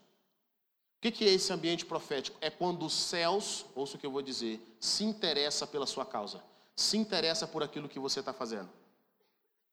[1.05, 2.39] O que é esse ambiente profético?
[2.41, 6.41] É quando os céus, ouça o que eu vou dizer, se interessa pela sua causa,
[6.77, 8.71] se interessa por aquilo que você está fazendo.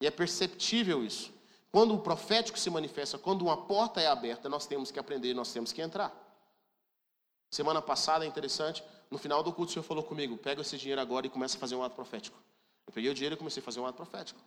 [0.02, 1.32] E é perceptível isso.
[1.72, 5.54] Quando o profético se manifesta, quando uma porta é aberta, nós temos que aprender, nós
[5.54, 6.12] temos que entrar.
[7.52, 11.00] Semana passada é interessante, no final do culto o Senhor falou comigo: pega esse dinheiro
[11.00, 12.40] agora e começa a fazer um ato profético.
[12.88, 14.40] Eu peguei o dinheiro e comecei a fazer um ato profético.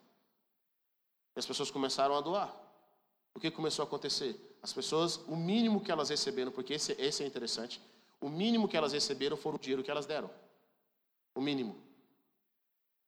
[1.36, 2.52] E as pessoas começaram a doar.
[3.34, 4.36] O que começou a acontecer?
[4.62, 7.80] As pessoas, o mínimo que elas receberam, porque esse, esse é interessante,
[8.20, 10.30] o mínimo que elas receberam foi o dinheiro que elas deram.
[11.34, 11.76] O mínimo.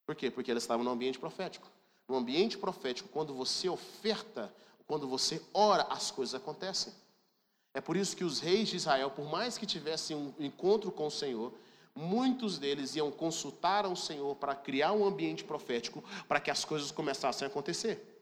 [0.05, 0.31] Por quê?
[0.31, 1.71] Porque elas estavam no ambiente profético.
[2.09, 4.53] No ambiente profético, quando você oferta,
[4.87, 6.93] quando você ora, as coisas acontecem.
[7.73, 11.07] É por isso que os reis de Israel, por mais que tivessem um encontro com
[11.07, 11.53] o Senhor,
[11.95, 16.91] muitos deles iam consultar ao Senhor para criar um ambiente profético para que as coisas
[16.91, 18.14] começassem a acontecer.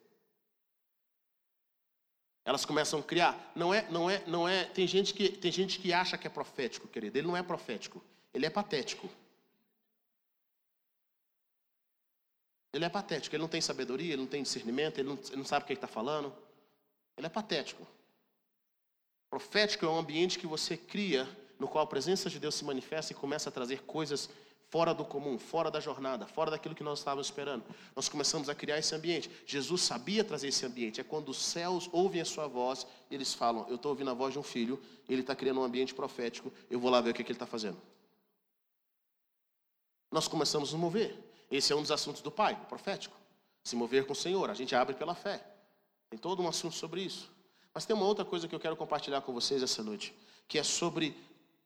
[2.44, 3.52] Elas começam a criar.
[3.54, 4.64] Não é, não é, não é.
[4.64, 7.16] Tem gente que tem gente que acha que é profético, querido.
[7.16, 8.02] Ele não é profético.
[8.34, 9.08] Ele é patético.
[12.72, 13.36] Ele é patético.
[13.36, 15.72] Ele não tem sabedoria, ele não tem discernimento, ele não, ele não sabe o que
[15.72, 16.34] ele está falando.
[17.16, 17.86] Ele é patético.
[19.30, 21.28] Profético é um ambiente que você cria,
[21.58, 24.28] no qual a presença de Deus se manifesta e começa a trazer coisas
[24.72, 27.62] fora do comum, fora da jornada, fora daquilo que nós estávamos esperando.
[27.94, 29.30] Nós começamos a criar esse ambiente.
[29.44, 30.98] Jesus sabia trazer esse ambiente.
[30.98, 34.32] É quando os céus ouvem a sua voz, eles falam: Eu estou ouvindo a voz
[34.32, 37.22] de um filho, ele está criando um ambiente profético, eu vou lá ver o que,
[37.22, 37.76] que ele está fazendo.
[40.10, 41.18] Nós começamos a nos mover.
[41.50, 43.14] Esse é um dos assuntos do Pai, profético.
[43.62, 45.46] Se mover com o Senhor, a gente abre pela fé.
[46.08, 47.30] Tem todo um assunto sobre isso.
[47.74, 50.14] Mas tem uma outra coisa que eu quero compartilhar com vocês essa noite,
[50.48, 51.14] que é sobre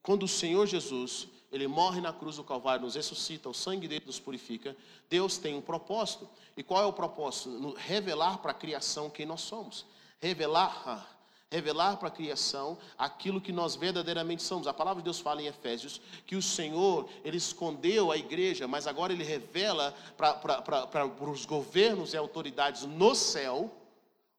[0.03, 4.05] quando o Senhor Jesus ele morre na cruz do Calvário, nos ressuscita, o sangue dele
[4.07, 4.77] nos purifica.
[5.09, 6.29] Deus tem um propósito.
[6.57, 7.75] E qual é o propósito?
[7.79, 9.87] Revelar para a criação quem nós somos.
[10.19, 11.07] Revelar, ah,
[11.51, 14.67] revelar para a criação aquilo que nós verdadeiramente somos.
[14.67, 18.87] A palavra de Deus fala em Efésios que o Senhor, ele escondeu a igreja, mas
[18.87, 23.71] agora ele revela para os governos e autoridades no céu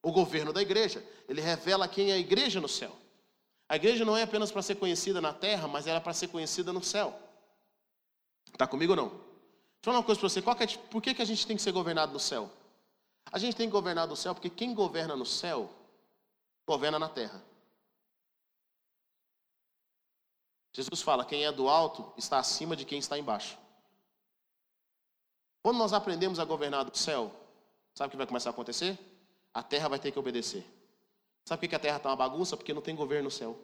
[0.01, 1.03] o governo da igreja.
[1.27, 2.95] Ele revela quem é a igreja no céu.
[3.69, 6.30] A igreja não é apenas para ser conhecida na terra, mas ela é para ser
[6.30, 7.17] conhecida no céu.
[8.51, 9.10] Está comigo ou não?
[9.10, 10.39] Deixa eu falar uma coisa para você.
[10.39, 12.49] É, por que, que a gente tem que ser governado no céu?
[13.32, 15.69] A gente tem que governar no céu porque quem governa no céu,
[16.65, 17.43] governa na terra.
[20.73, 23.58] Jesus fala: quem é do alto está acima de quem está embaixo.
[25.62, 27.34] Quando nós aprendemos a governar do céu,
[27.93, 28.97] sabe o que vai começar a acontecer?
[29.53, 30.65] A terra vai ter que obedecer.
[31.47, 32.57] Sabe por que a terra está uma bagunça?
[32.57, 33.57] Porque não tem governo no céu.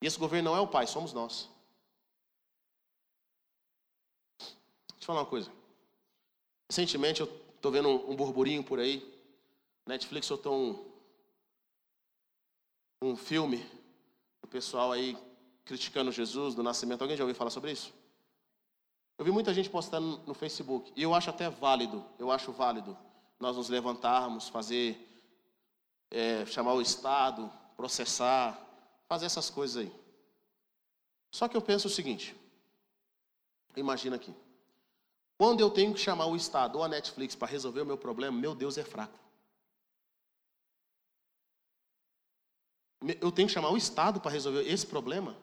[0.00, 1.50] E esse governo não é o Pai, somos nós.
[4.38, 4.54] Deixa
[5.00, 5.50] eu falar uma coisa.
[6.70, 9.02] Recentemente eu estou vendo um, burburinho por aí.
[9.88, 10.54] Netflix soltou
[13.02, 13.68] um, um filme
[14.40, 15.18] do pessoal aí
[15.64, 17.02] criticando Jesus, do nascimento.
[17.02, 17.92] Alguém já ouviu falar sobre isso?
[19.18, 20.92] Eu vi muita gente postando no Facebook.
[20.94, 22.96] E eu acho até válido, eu acho válido
[23.40, 25.15] nós nos levantarmos, fazer
[26.10, 28.58] é, chamar o Estado, processar,
[29.08, 29.92] fazer essas coisas aí.
[31.30, 32.34] Só que eu penso o seguinte:
[33.76, 34.34] imagina aqui.
[35.38, 38.38] Quando eu tenho que chamar o Estado ou a Netflix para resolver o meu problema,
[38.38, 39.18] meu Deus é fraco.
[43.20, 45.36] Eu tenho que chamar o Estado para resolver esse problema?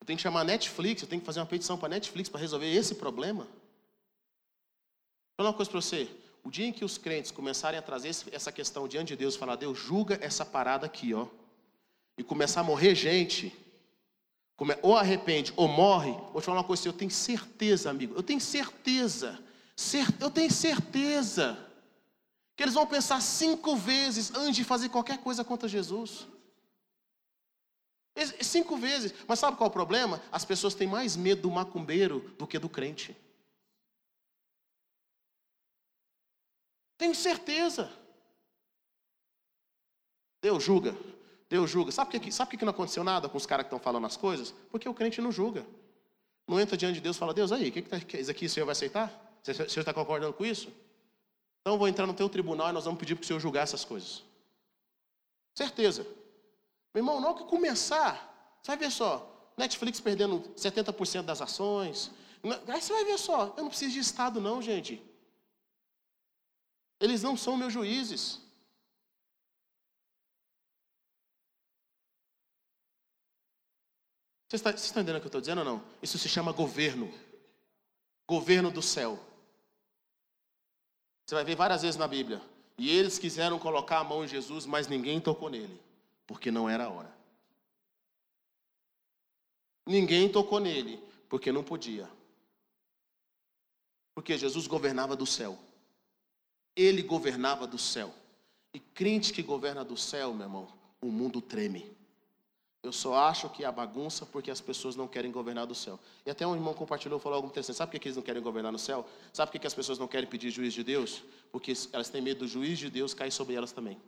[0.00, 2.28] Eu tenho que chamar a Netflix, eu tenho que fazer uma petição para a Netflix
[2.28, 3.44] para resolver esse problema?
[3.44, 3.52] Vou
[5.36, 6.10] falar uma coisa para você.
[6.42, 9.56] O dia em que os crentes começarem a trazer essa questão diante de Deus, falar,
[9.56, 11.26] Deus, julga essa parada aqui, ó,
[12.18, 13.56] e começar a morrer gente,
[14.82, 18.40] ou arrepende ou morre, vou te falar uma coisa, eu tenho certeza, amigo, eu tenho
[18.40, 19.42] certeza,
[20.20, 21.58] eu tenho certeza,
[22.54, 26.26] que eles vão pensar cinco vezes antes de fazer qualquer coisa contra Jesus.
[28.42, 29.14] Cinco vezes.
[29.26, 30.20] Mas sabe qual é o problema?
[30.30, 33.16] As pessoas têm mais medo do macumbeiro do que do crente.
[37.02, 37.90] Tenho certeza.
[40.40, 40.96] Deus julga.
[41.50, 41.90] Deus julga.
[41.90, 44.06] Sabe por que, sabe por que não aconteceu nada com os caras que estão falando
[44.06, 44.54] as coisas?
[44.70, 45.66] Porque o crente não julga.
[46.46, 48.46] Não entra diante de Deus e fala, Deus, aí, o que, que, tá, isso aqui
[48.46, 49.36] o Senhor vai aceitar?
[49.42, 50.68] O Senhor está concordando com isso?
[51.60, 53.62] Então eu vou entrar no teu tribunal e nós vamos pedir para o Senhor julgar
[53.64, 54.22] essas coisas.
[55.56, 56.06] Certeza.
[56.94, 62.12] Meu irmão, não que começar, você vai ver só, Netflix perdendo 70% das ações.
[62.68, 65.10] Aí você vai ver só, eu não preciso de Estado não, gente.
[67.02, 68.40] Eles não são meus juízes.
[74.48, 75.84] Vocês estão, entendendo o que eu estou dizendo ou não?
[76.00, 77.12] Isso se chama governo.
[78.24, 79.18] Governo do céu.
[81.26, 82.40] Você vai ver várias vezes na Bíblia.
[82.78, 85.80] E eles quiseram colocar a mão em Jesus, mas ninguém tocou nele,
[86.24, 87.12] porque não era a hora.
[89.84, 92.08] Ninguém tocou nele, porque não podia.
[94.14, 95.58] Porque Jesus governava do céu.
[96.74, 98.12] Ele governava do céu.
[98.74, 100.68] E crente que governa do céu, meu irmão,
[101.00, 101.94] o mundo treme.
[102.82, 106.00] Eu só acho que é a bagunça porque as pessoas não querem governar do céu.
[106.26, 107.76] E até um irmão compartilhou, falou algo interessante.
[107.76, 109.06] Sabe por que eles não querem governar no céu?
[109.32, 111.22] Sabe por que as pessoas não querem pedir juiz de Deus?
[111.52, 114.00] Porque elas têm medo do juiz de Deus cair sobre elas também.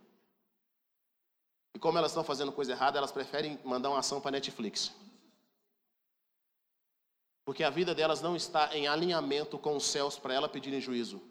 [1.73, 4.91] E como elas estão fazendo coisa errada, elas preferem mandar uma ação para Netflix.
[7.45, 11.21] Porque a vida delas não está em alinhamento com os céus para ela pedirem juízo.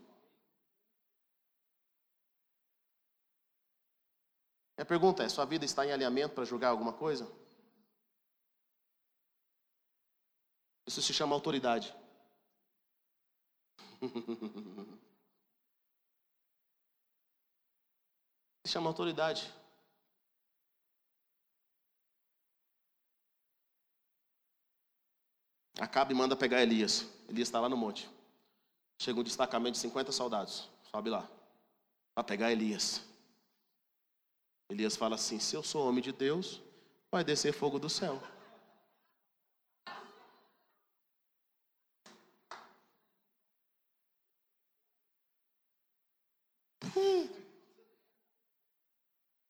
[4.77, 7.31] Minha pergunta é: sua vida está em alinhamento para julgar alguma coisa?
[10.87, 11.95] Isso se chama autoridade.
[18.65, 19.53] se chama autoridade.
[25.81, 27.07] Acabe e manda pegar Elias.
[27.29, 28.09] Elias está lá no monte.
[28.99, 30.71] Chega um destacamento de 50 soldados.
[30.91, 31.29] Sobe lá.
[32.15, 33.14] Para pegar Elias.
[34.69, 36.61] Elias fala assim: Se eu sou homem de Deus,
[37.11, 38.23] vai descer fogo do céu.
[46.97, 47.29] Hum.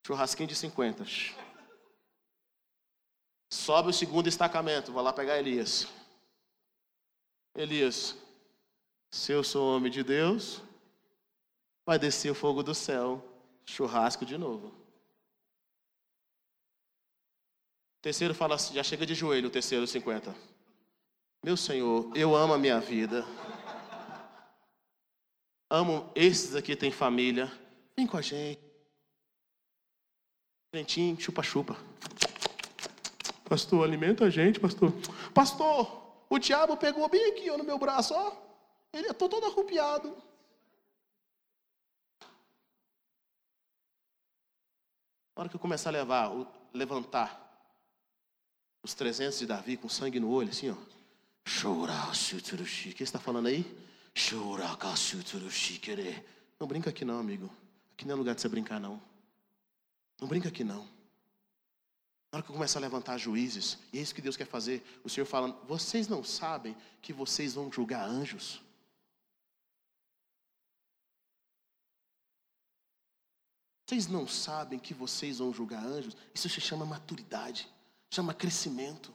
[0.07, 1.05] Churrasquinho de 50.
[3.51, 5.87] Sobe o segundo destacamento, vou lá pegar Elias.
[7.55, 8.17] Elias,
[9.11, 10.61] se eu sou homem de Deus,
[11.87, 13.25] vai descer o fogo do céu,
[13.65, 14.84] churrasco de novo.
[18.05, 20.37] Terceiro fala assim, já chega de joelho, o terceiro 50.
[21.43, 23.25] Meu Senhor, eu amo a minha vida.
[25.71, 27.51] Amo esses aqui tem família.
[27.97, 28.61] Vem com a gente.
[30.71, 31.79] Crentinho, chupa-chupa.
[33.49, 34.93] Pastor, alimenta a gente, pastor.
[35.33, 38.37] Pastor, o diabo pegou bem aqui ó, no meu braço, ó.
[38.93, 40.15] Ele é todo arrupiado.
[45.35, 46.31] Na hora que eu começar a levar,
[46.75, 47.44] levantar
[48.85, 50.75] os 300 de Davi com sangue no olho, assim, ó.
[50.75, 50.85] O
[52.95, 53.65] que está falando aí?
[56.61, 57.51] Não brinca aqui não, amigo.
[57.95, 59.03] Aqui não é lugar de você brincar, não.
[60.21, 60.85] Não brinca aqui não.
[62.31, 64.85] Na hora que eu começar a levantar juízes, e é isso que Deus quer fazer,
[65.03, 68.61] o Senhor falando, vocês não sabem que vocês vão julgar anjos?
[73.87, 76.17] Vocês não sabem que vocês vão julgar anjos?
[76.35, 77.74] Isso se chama maturidade
[78.15, 79.13] chama crescimento.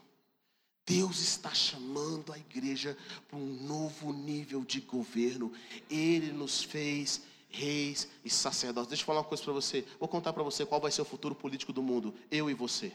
[0.85, 5.53] Deus está chamando a igreja para um novo nível de governo.
[5.89, 8.89] Ele nos fez reis e sacerdotes.
[8.89, 9.85] Deixa eu falar uma coisa para você.
[9.99, 12.13] Vou contar para você qual vai ser o futuro político do mundo.
[12.31, 12.91] Eu e você.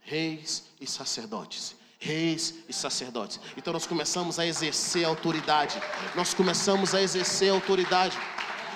[0.00, 1.76] Reis e sacerdotes.
[1.98, 3.40] Reis e sacerdotes.
[3.56, 5.80] Então nós começamos a exercer autoridade.
[6.14, 8.16] Nós começamos a exercer autoridade.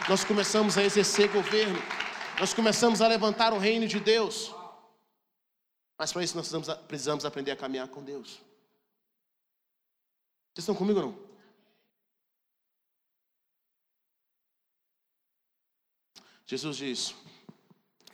[0.08, 1.80] Nós começamos a exercer governo.
[2.38, 4.59] Nós começamos a levantar o reino de Deus.
[6.00, 8.40] Mas para isso nós precisamos, precisamos aprender a caminhar com Deus.
[10.48, 11.30] Vocês estão comigo ou não?
[16.46, 17.14] Jesus diz: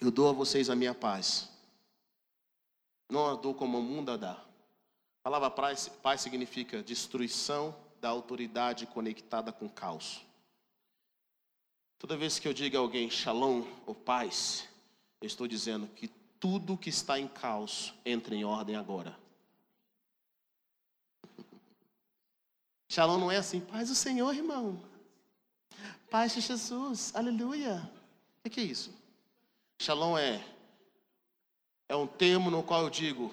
[0.01, 1.49] Eu dou a vocês a minha paz.
[3.09, 4.33] Não a dou como o mundo a dá.
[4.33, 10.27] A palavra paz, paz significa destruição da autoridade conectada com caos.
[12.01, 14.69] Toda vez que eu digo a alguém shalom ou paz,
[15.21, 19.17] eu estou dizendo que tudo que está em caos entra em ordem agora.
[22.89, 24.83] Shalom não é assim, paz do Senhor, irmão.
[26.11, 27.91] Paz de Jesus, aleluia.
[28.45, 28.95] O que é isso?
[29.79, 30.45] Shalom é
[31.89, 33.33] é um termo no qual eu digo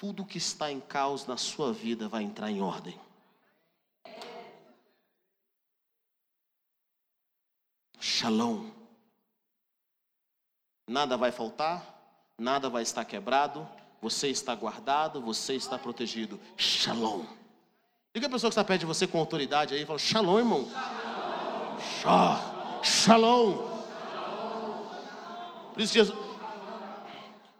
[0.00, 2.98] tudo que está em caos na sua vida vai entrar em ordem.
[8.00, 8.70] Shalom
[10.90, 11.82] nada vai faltar,
[12.36, 13.66] nada vai estar quebrado,
[14.02, 16.38] você está guardado, você está protegido.
[16.56, 17.24] Shalom.
[18.12, 20.68] Diga a pessoa que está perto de você com autoridade aí, fala: Shalom, irmão.
[22.02, 22.82] Shalom.
[22.82, 23.70] Shalom.
[25.72, 26.18] Por isso, Jesus,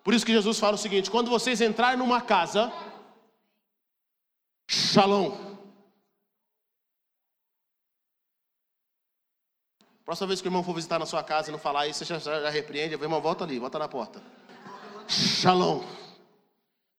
[0.02, 2.72] por isso que Jesus fala o seguinte: quando vocês entrarem numa casa,
[4.68, 5.49] Shalom.
[10.10, 12.18] Próxima vez que o irmão for visitar na sua casa e não falar isso, você
[12.18, 14.20] já, já repreende, irmão volta ali, volta na porta.
[15.06, 15.84] Shalom.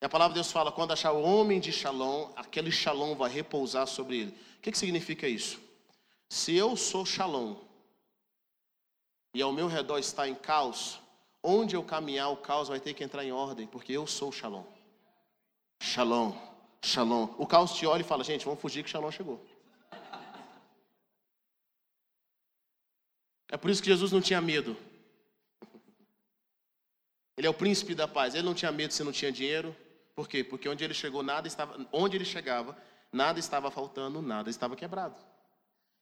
[0.02, 3.30] E a palavra de Deus fala: quando achar o homem de Shalom, aquele Shalom vai
[3.30, 4.32] repousar sobre ele.
[4.32, 5.60] O que, que significa isso?
[6.30, 7.58] Se eu sou Shalom
[9.34, 10.98] e ao meu redor está em caos,
[11.44, 14.64] onde eu caminhar, o caos vai ter que entrar em ordem, porque eu sou Shalom.
[15.84, 16.32] Shalom,
[16.82, 17.28] Shalom.
[17.38, 19.46] O caos te olha e fala: gente, vamos fugir que Shalom chegou.
[23.52, 24.78] É por isso que Jesus não tinha medo.
[27.38, 28.34] Ele é o príncipe da paz.
[28.34, 29.76] Ele não tinha medo se não tinha dinheiro.
[30.16, 30.44] Por quê?
[30.44, 32.78] Porque onde ele chegou, nada estava, onde ele chegava,
[33.12, 35.16] nada estava faltando, nada estava quebrado.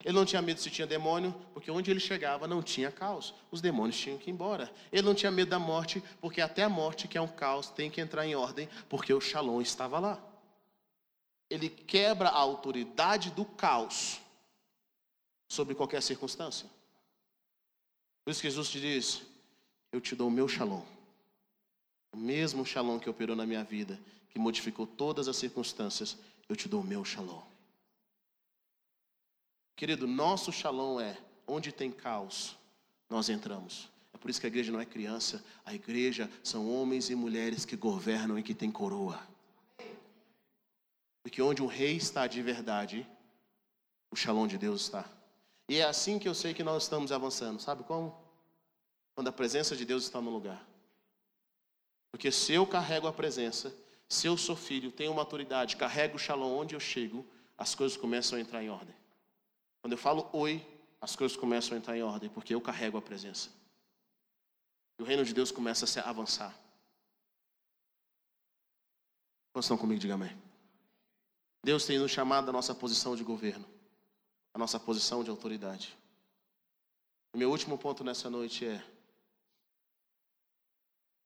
[0.03, 3.33] Ele não tinha medo se tinha demônio, porque onde ele chegava não tinha caos.
[3.51, 4.71] Os demônios tinham que ir embora.
[4.91, 7.89] Ele não tinha medo da morte, porque até a morte, que é um caos, tem
[7.89, 10.23] que entrar em ordem, porque o Shalom estava lá.
[11.49, 14.21] Ele quebra a autoridade do caos
[15.49, 16.69] sobre qualquer circunstância.
[18.29, 19.23] Por isso que Jesus te diz:
[19.91, 20.83] Eu te dou o meu Shalom.
[22.13, 23.99] O mesmo Shalom que operou na minha vida,
[24.29, 26.15] que modificou todas as circunstâncias,
[26.47, 27.41] eu te dou o meu Shalom.
[29.75, 31.17] Querido, nosso shalom é
[31.47, 32.55] onde tem caos,
[33.09, 33.89] nós entramos.
[34.13, 37.65] É por isso que a igreja não é criança, a igreja são homens e mulheres
[37.65, 39.19] que governam e que têm coroa.
[41.23, 43.07] Porque onde um rei está de verdade,
[44.11, 45.18] o shalom de Deus está.
[45.69, 47.61] E é assim que eu sei que nós estamos avançando.
[47.61, 48.19] Sabe como?
[49.13, 50.67] Quando a presença de Deus está no lugar.
[52.11, 53.71] Porque se eu carrego a presença,
[54.07, 57.23] se eu sou filho, tenho maturidade, carrego o shalom onde eu chego,
[57.55, 58.95] as coisas começam a entrar em ordem.
[59.79, 60.65] Quando eu falo oi,
[60.99, 63.49] as coisas começam a entrar em ordem, porque eu carrego a presença.
[64.97, 66.57] E o reino de Deus começa a se avançar.
[69.53, 70.01] Quantos estão comigo?
[70.01, 70.35] Diga amém.
[71.63, 73.67] Deus tem nos chamado a nossa posição de governo,
[74.53, 75.97] a nossa posição de autoridade.
[77.33, 78.83] O meu último ponto nessa noite é: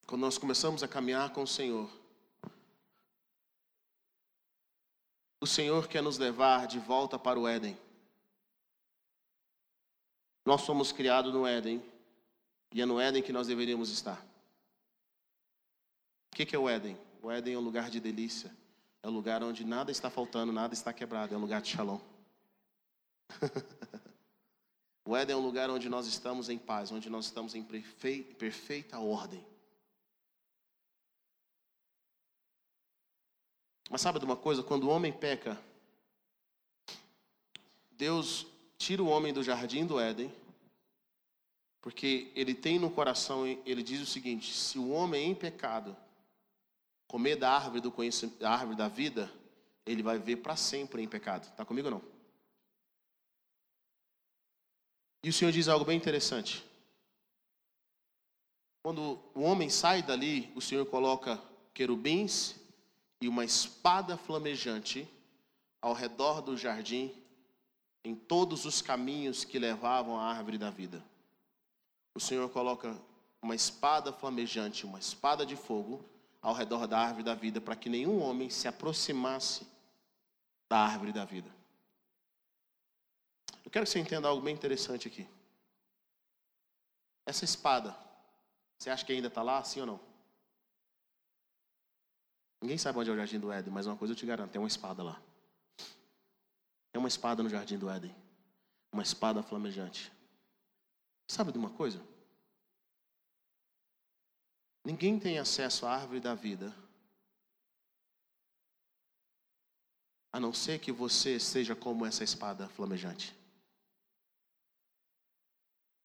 [0.05, 1.89] quando nós começamos a caminhar com o Senhor,
[5.39, 7.77] o Senhor quer nos levar de volta para o Éden.
[10.45, 11.83] Nós somos criados no Éden
[12.73, 14.25] e é no Éden que nós deveríamos estar.
[16.31, 16.97] O que é o Éden?
[17.21, 18.51] O Éden é um lugar de delícia,
[19.01, 21.99] é um lugar onde nada está faltando, nada está quebrado, é um lugar de shalom.
[25.05, 28.99] o Éden é um lugar onde nós estamos em paz, onde nós estamos em perfeita
[28.99, 29.45] ordem.
[33.89, 34.63] Mas sabe de uma coisa?
[34.63, 35.59] Quando o homem peca,
[37.91, 40.33] Deus tira o homem do jardim do Éden,
[41.79, 45.95] porque ele tem no coração, ele diz o seguinte: se o homem em pecado
[47.07, 47.93] comer da árvore do
[48.39, 49.31] da árvore da vida,
[49.85, 51.43] ele vai viver para sempre em pecado.
[51.43, 52.12] Está comigo ou não?
[55.23, 56.63] E o Senhor diz algo bem interessante.
[58.83, 61.41] Quando o homem sai dali, o Senhor coloca
[61.73, 62.55] querubins
[63.21, 65.07] e uma espada flamejante
[65.81, 67.13] ao redor do jardim
[68.03, 71.01] em todos os caminhos que levavam à árvore da vida.
[72.13, 72.99] O Senhor coloca
[73.41, 76.03] uma espada flamejante, uma espada de fogo
[76.41, 79.65] ao redor da árvore da vida, para que nenhum homem se aproximasse
[80.69, 81.49] da árvore da vida.
[83.63, 85.27] Eu quero que você entenda algo bem interessante aqui.
[87.25, 87.95] Essa espada,
[88.77, 89.99] você acha que ainda está lá, sim ou não?
[92.61, 94.61] Ninguém sabe onde é o jardim do Éden, mas uma coisa eu te garanto: tem
[94.61, 95.21] uma espada lá.
[96.93, 98.15] É uma espada no jardim do Éden.
[98.91, 100.11] Uma espada flamejante.
[101.27, 102.01] Sabe de uma coisa?
[104.85, 106.75] Ninguém tem acesso à árvore da vida
[110.31, 113.35] a não ser que você seja como essa espada flamejante.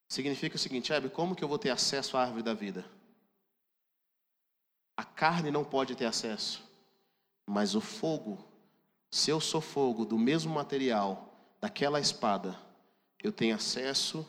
[0.08, 2.84] Significa o seguinte, Hebe, como que eu vou ter acesso à árvore da vida?
[4.96, 6.64] A carne não pode ter acesso,
[7.46, 8.48] mas o fogo
[9.10, 12.58] se eu sou fogo do mesmo material daquela espada,
[13.22, 14.26] eu tenho acesso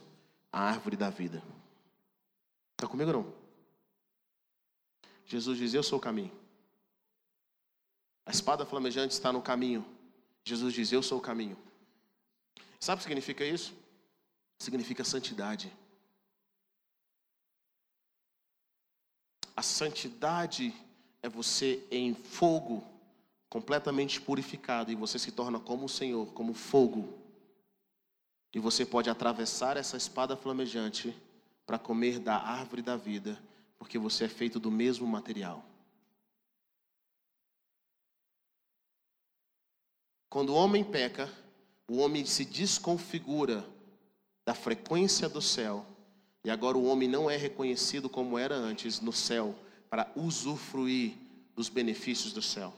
[0.51, 1.43] à árvore da vida.
[2.71, 3.33] Está comigo não?
[5.25, 6.31] Jesus diz: Eu sou o caminho.
[8.25, 9.85] A espada flamejante está no caminho.
[10.43, 11.57] Jesus diz: Eu sou o caminho.
[12.79, 13.75] Sabe o que significa isso?
[14.59, 15.71] Significa santidade.
[19.55, 20.73] A santidade
[21.21, 22.83] é você em fogo
[23.49, 27.17] completamente purificado e você se torna como o Senhor, como fogo.
[28.53, 31.15] E você pode atravessar essa espada flamejante
[31.65, 33.41] para comer da árvore da vida,
[33.77, 35.63] porque você é feito do mesmo material.
[40.29, 41.31] Quando o homem peca,
[41.87, 43.65] o homem se desconfigura
[44.49, 45.85] da frequência do céu,
[46.43, 49.53] e agora o homem não é reconhecido como era antes no céu,
[49.91, 51.13] para usufruir
[51.55, 52.73] dos benefícios do céu.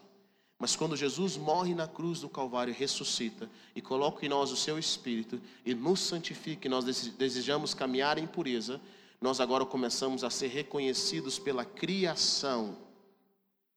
[0.60, 4.78] Mas quando Jesus morre na cruz do Calvário, ressuscita e coloca em nós o seu
[4.78, 8.82] Espírito e nos santifica, e nós desejamos caminhar em pureza,
[9.22, 12.76] nós agora começamos a ser reconhecidos pela criação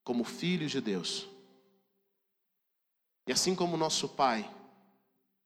[0.03, 1.29] como filhos de Deus.
[3.29, 4.53] E assim como nosso Pai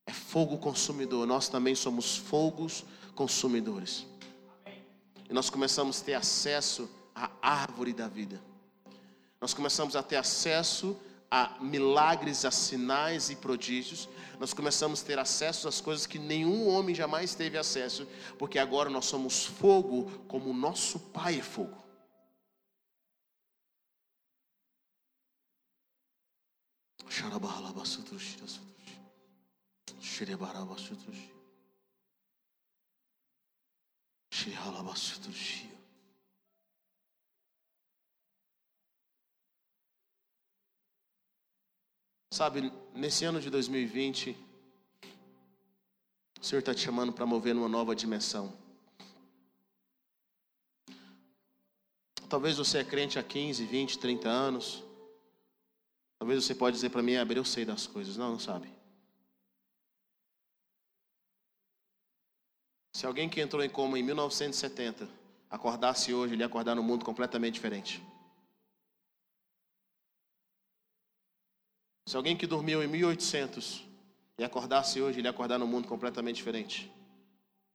[0.09, 2.83] é fogo consumidor, nós também somos fogos
[3.15, 4.07] consumidores.
[5.29, 8.41] E nós começamos a ter acesso a árvore da vida.
[9.39, 10.97] Nós começamos a ter acesso
[11.31, 14.09] a milagres, a sinais e prodígios.
[14.41, 18.89] Nós começamos a ter acesso às coisas que nenhum homem jamais teve acesso, porque agora
[18.89, 21.77] nós somos fogo como o nosso Pai é fogo.
[42.31, 44.37] Sabe, nesse ano de 2020,
[46.41, 48.57] o Senhor está te chamando para mover numa nova dimensão.
[52.29, 54.85] Talvez você é crente há 15, 20, 30 anos.
[56.19, 58.17] Talvez você pode dizer para mim, Abel, eu sei das coisas.
[58.17, 58.78] Não, não sabe.
[62.99, 65.09] Se alguém que entrou em coma em 1970
[65.49, 68.03] acordasse hoje, ele ia acordar num mundo completamente diferente.
[72.09, 73.85] Se alguém que dormiu em 1800
[74.37, 76.93] e acordasse hoje, ele ia acordar num mundo completamente diferente.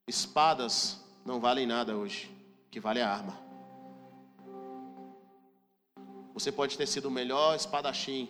[0.10, 2.30] Espadas não valem nada hoje,
[2.68, 3.40] o que vale é a arma.
[6.34, 8.30] Você pode ter sido o melhor espadachim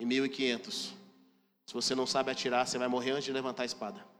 [0.00, 0.92] em 1500.
[1.66, 4.15] Se você não sabe atirar, você vai morrer antes de levantar a espada.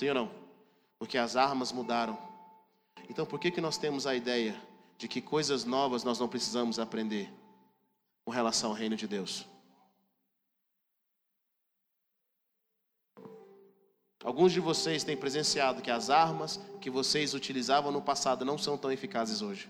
[0.00, 0.30] Sim ou não?
[0.98, 2.18] Porque as armas mudaram.
[3.10, 4.58] Então, por que, que nós temos a ideia
[4.96, 7.30] de que coisas novas nós não precisamos aprender
[8.24, 9.44] com relação ao reino de Deus?
[14.24, 18.78] Alguns de vocês têm presenciado que as armas que vocês utilizavam no passado não são
[18.78, 19.68] tão eficazes hoje.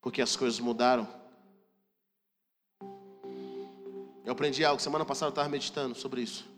[0.00, 1.06] Porque as coisas mudaram.
[4.24, 6.52] Eu aprendi algo, semana passada eu estava meditando sobre isso.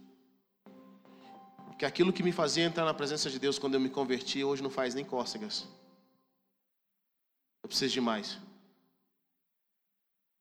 [1.78, 4.62] Que aquilo que me fazia entrar na presença de Deus quando eu me converti, hoje
[4.62, 5.68] não faz nem cócegas.
[7.62, 8.38] Eu preciso de mais.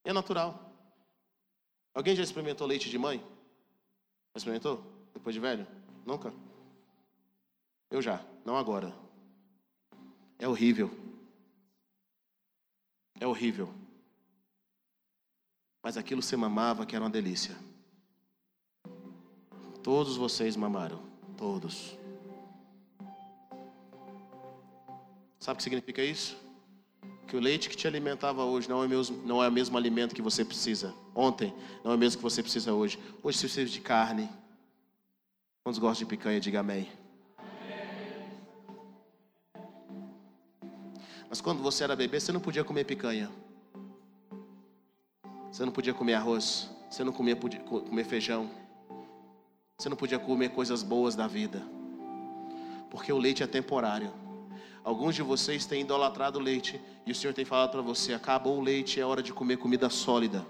[0.04, 0.72] É natural.
[1.92, 3.18] Alguém já experimentou leite de mãe?
[3.18, 4.84] Já experimentou?
[5.12, 5.66] Depois de velho?
[6.04, 6.32] Nunca?
[7.90, 8.94] Eu já, não agora.
[10.38, 10.90] É horrível.
[13.18, 13.72] É horrível.
[15.82, 17.56] Mas aquilo você mamava que era uma delícia.
[19.82, 21.15] Todos vocês mamaram.
[21.36, 21.96] Todos.
[25.38, 26.36] Sabe o que significa isso?
[27.26, 30.14] Que o leite que te alimentava hoje não é, mesmo, não é o mesmo alimento
[30.14, 30.94] que você precisa.
[31.14, 32.98] Ontem não é o mesmo que você precisa hoje.
[33.22, 34.28] Hoje você precisa de carne,
[35.66, 36.38] Quantos gostam de picanha?
[36.38, 36.88] Diga amém.
[41.28, 43.28] Mas quando você era bebê, você não podia comer picanha.
[45.50, 46.70] Você não podia comer arroz.
[46.88, 48.48] Você não podia comer feijão.
[49.78, 51.62] Você não podia comer coisas boas da vida.
[52.90, 54.10] Porque o leite é temporário.
[54.82, 56.80] Alguns de vocês têm idolatrado o leite.
[57.04, 59.90] E o Senhor tem falado para você: acabou o leite, é hora de comer comida
[59.90, 60.46] sólida.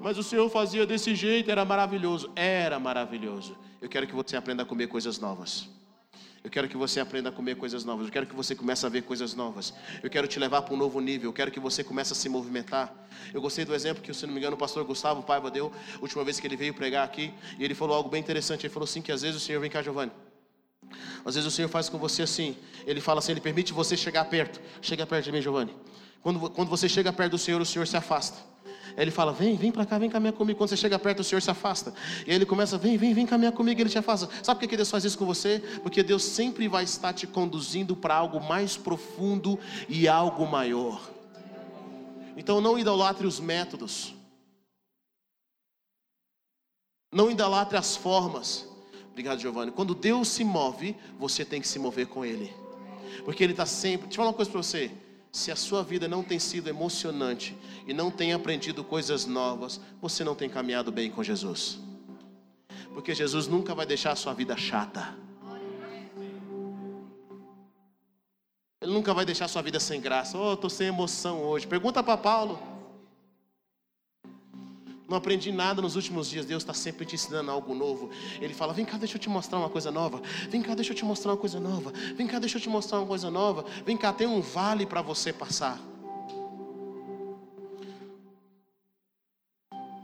[0.00, 2.32] Mas o Senhor fazia desse jeito, era maravilhoso.
[2.34, 3.56] Era maravilhoso.
[3.80, 5.68] Eu quero que você aprenda a comer coisas novas.
[6.44, 8.06] Eu quero que você aprenda a comer coisas novas.
[8.06, 9.72] Eu quero que você comece a ver coisas novas.
[10.02, 11.30] Eu quero te levar para um novo nível.
[11.30, 12.94] Eu quero que você comece a se movimentar.
[13.32, 15.72] Eu gostei do exemplo que, se não me engano, o pastor Gustavo Paiva deu,
[16.02, 17.32] última vez que ele veio pregar aqui.
[17.58, 18.66] E ele falou algo bem interessante.
[18.66, 20.12] Ele falou assim: que às vezes o Senhor vem cá, Giovanni.
[21.24, 22.54] Às vezes o Senhor faz com você assim.
[22.86, 24.60] Ele fala assim: Ele permite você chegar perto.
[24.82, 25.74] Chega perto de mim, Giovanni.
[26.20, 28.38] Quando, quando você chega perto do Senhor, o Senhor se afasta.
[28.96, 30.56] Ele fala: Vem, vem para cá, vem caminhar comigo.
[30.56, 31.92] Quando você chega perto, o Senhor se afasta.
[32.26, 33.80] E ele começa: Vem, vem, vem caminhar comigo.
[33.80, 34.28] Ele te afasta.
[34.42, 35.60] Sabe por que Deus faz isso com você?
[35.82, 41.00] Porque Deus sempre vai estar te conduzindo para algo mais profundo e algo maior.
[42.36, 44.14] Então não idolatre os métodos.
[47.12, 48.68] Não idolatre as formas.
[49.10, 49.70] Obrigado, Giovanni.
[49.70, 52.52] Quando Deus se move, você tem que se mover com Ele.
[53.24, 54.06] Porque Ele está sempre.
[54.06, 54.90] Deixa eu falar uma coisa para você
[55.34, 57.58] se a sua vida não tem sido emocionante
[57.88, 61.80] e não tem aprendido coisas novas, você não tem caminhado bem com Jesus.
[62.94, 65.12] Porque Jesus nunca vai deixar a sua vida chata.
[68.80, 70.38] Ele nunca vai deixar a sua vida sem graça.
[70.38, 71.66] Oh, estou sem emoção hoje.
[71.66, 72.73] Pergunta para Paulo.
[75.14, 76.44] Não aprendi nada nos últimos dias.
[76.44, 78.10] Deus está sempre te ensinando algo novo.
[78.40, 80.20] Ele fala: Vem cá, deixa eu te mostrar uma coisa nova.
[80.50, 81.92] Vem cá, deixa eu te mostrar uma coisa nova.
[82.16, 83.64] Vem cá, deixa eu te mostrar uma coisa nova.
[83.86, 85.78] Vem cá, tem um vale para você passar.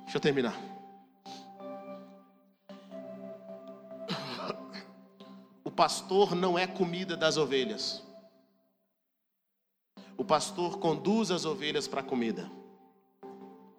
[0.04, 0.56] Deixa eu terminar.
[5.64, 8.00] O pastor não é comida das ovelhas.
[10.16, 12.48] O pastor conduz as ovelhas para a comida.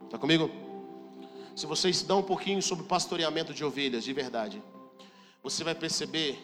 [0.04, 0.71] Está comigo?
[1.62, 4.64] Se você estudar um pouquinho sobre pastoreamento de ovelhas, de verdade,
[5.44, 6.40] você vai perceber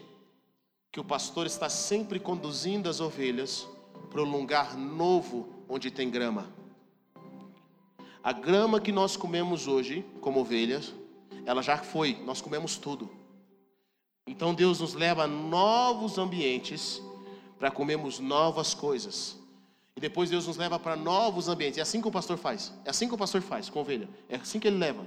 [0.91, 3.67] que o pastor está sempre conduzindo as ovelhas
[4.11, 6.53] para um lugar novo onde tem grama.
[8.23, 10.93] A grama que nós comemos hoje, como ovelhas,
[11.47, 13.09] ela já foi, nós comemos tudo.
[14.27, 17.01] Então Deus nos leva a novos ambientes
[17.57, 19.35] para comermos novas coisas.
[19.97, 21.79] E depois Deus nos leva para novos ambientes.
[21.79, 22.71] É assim que o pastor faz.
[22.85, 24.07] É assim que o pastor faz com ovelha.
[24.29, 25.03] É assim que ele leva.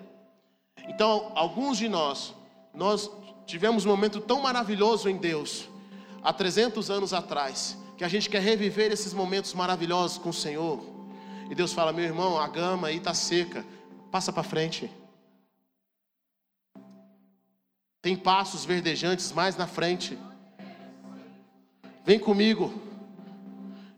[0.89, 2.35] Então, alguns de nós,
[2.75, 3.09] nós
[3.47, 5.69] tivemos um momento tão maravilhoso em Deus,
[6.25, 10.85] há 300 anos atrás, que a gente quer reviver esses momentos maravilhosos com o Senhor.
[11.49, 13.65] E Deus fala: meu irmão, a gama aí está seca,
[14.11, 14.91] passa para frente.
[18.03, 20.19] Tem passos verdejantes mais na frente.
[22.05, 22.90] Vem comigo.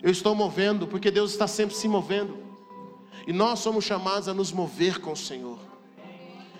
[0.02, 2.36] Eu estou movendo, porque Deus está sempre se movendo.
[3.26, 5.58] E nós somos chamados a nos mover com o Senhor.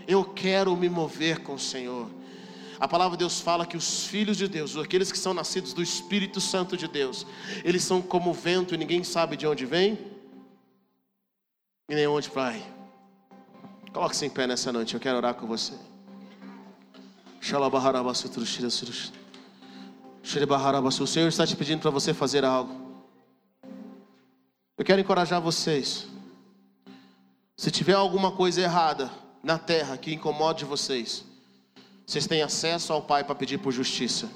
[0.07, 2.09] Eu quero me mover com o Senhor.
[2.79, 5.83] A palavra de Deus fala que os filhos de Deus, aqueles que são nascidos do
[5.83, 7.27] Espírito Santo de Deus,
[7.65, 9.99] eles são como o vento e ninguém sabe de onde vem
[11.89, 12.63] e nem onde vai.
[13.93, 15.75] Coloque-se em pé nessa noite, eu quero orar com você.
[21.03, 22.82] O Senhor está te pedindo para você fazer algo.
[24.77, 26.07] Eu quero encorajar vocês.
[27.57, 29.11] Se tiver alguma coisa errada
[29.43, 31.25] na terra que incomode vocês,
[32.07, 34.31] vocês têm acesso ao Pai para pedir por justiça.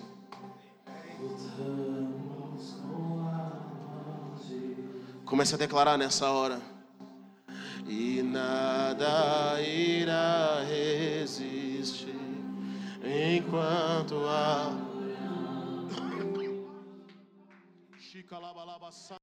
[5.24, 6.60] Comece a declarar nessa hora.
[7.88, 12.14] E nada irá resistir
[13.02, 14.86] enquanto há.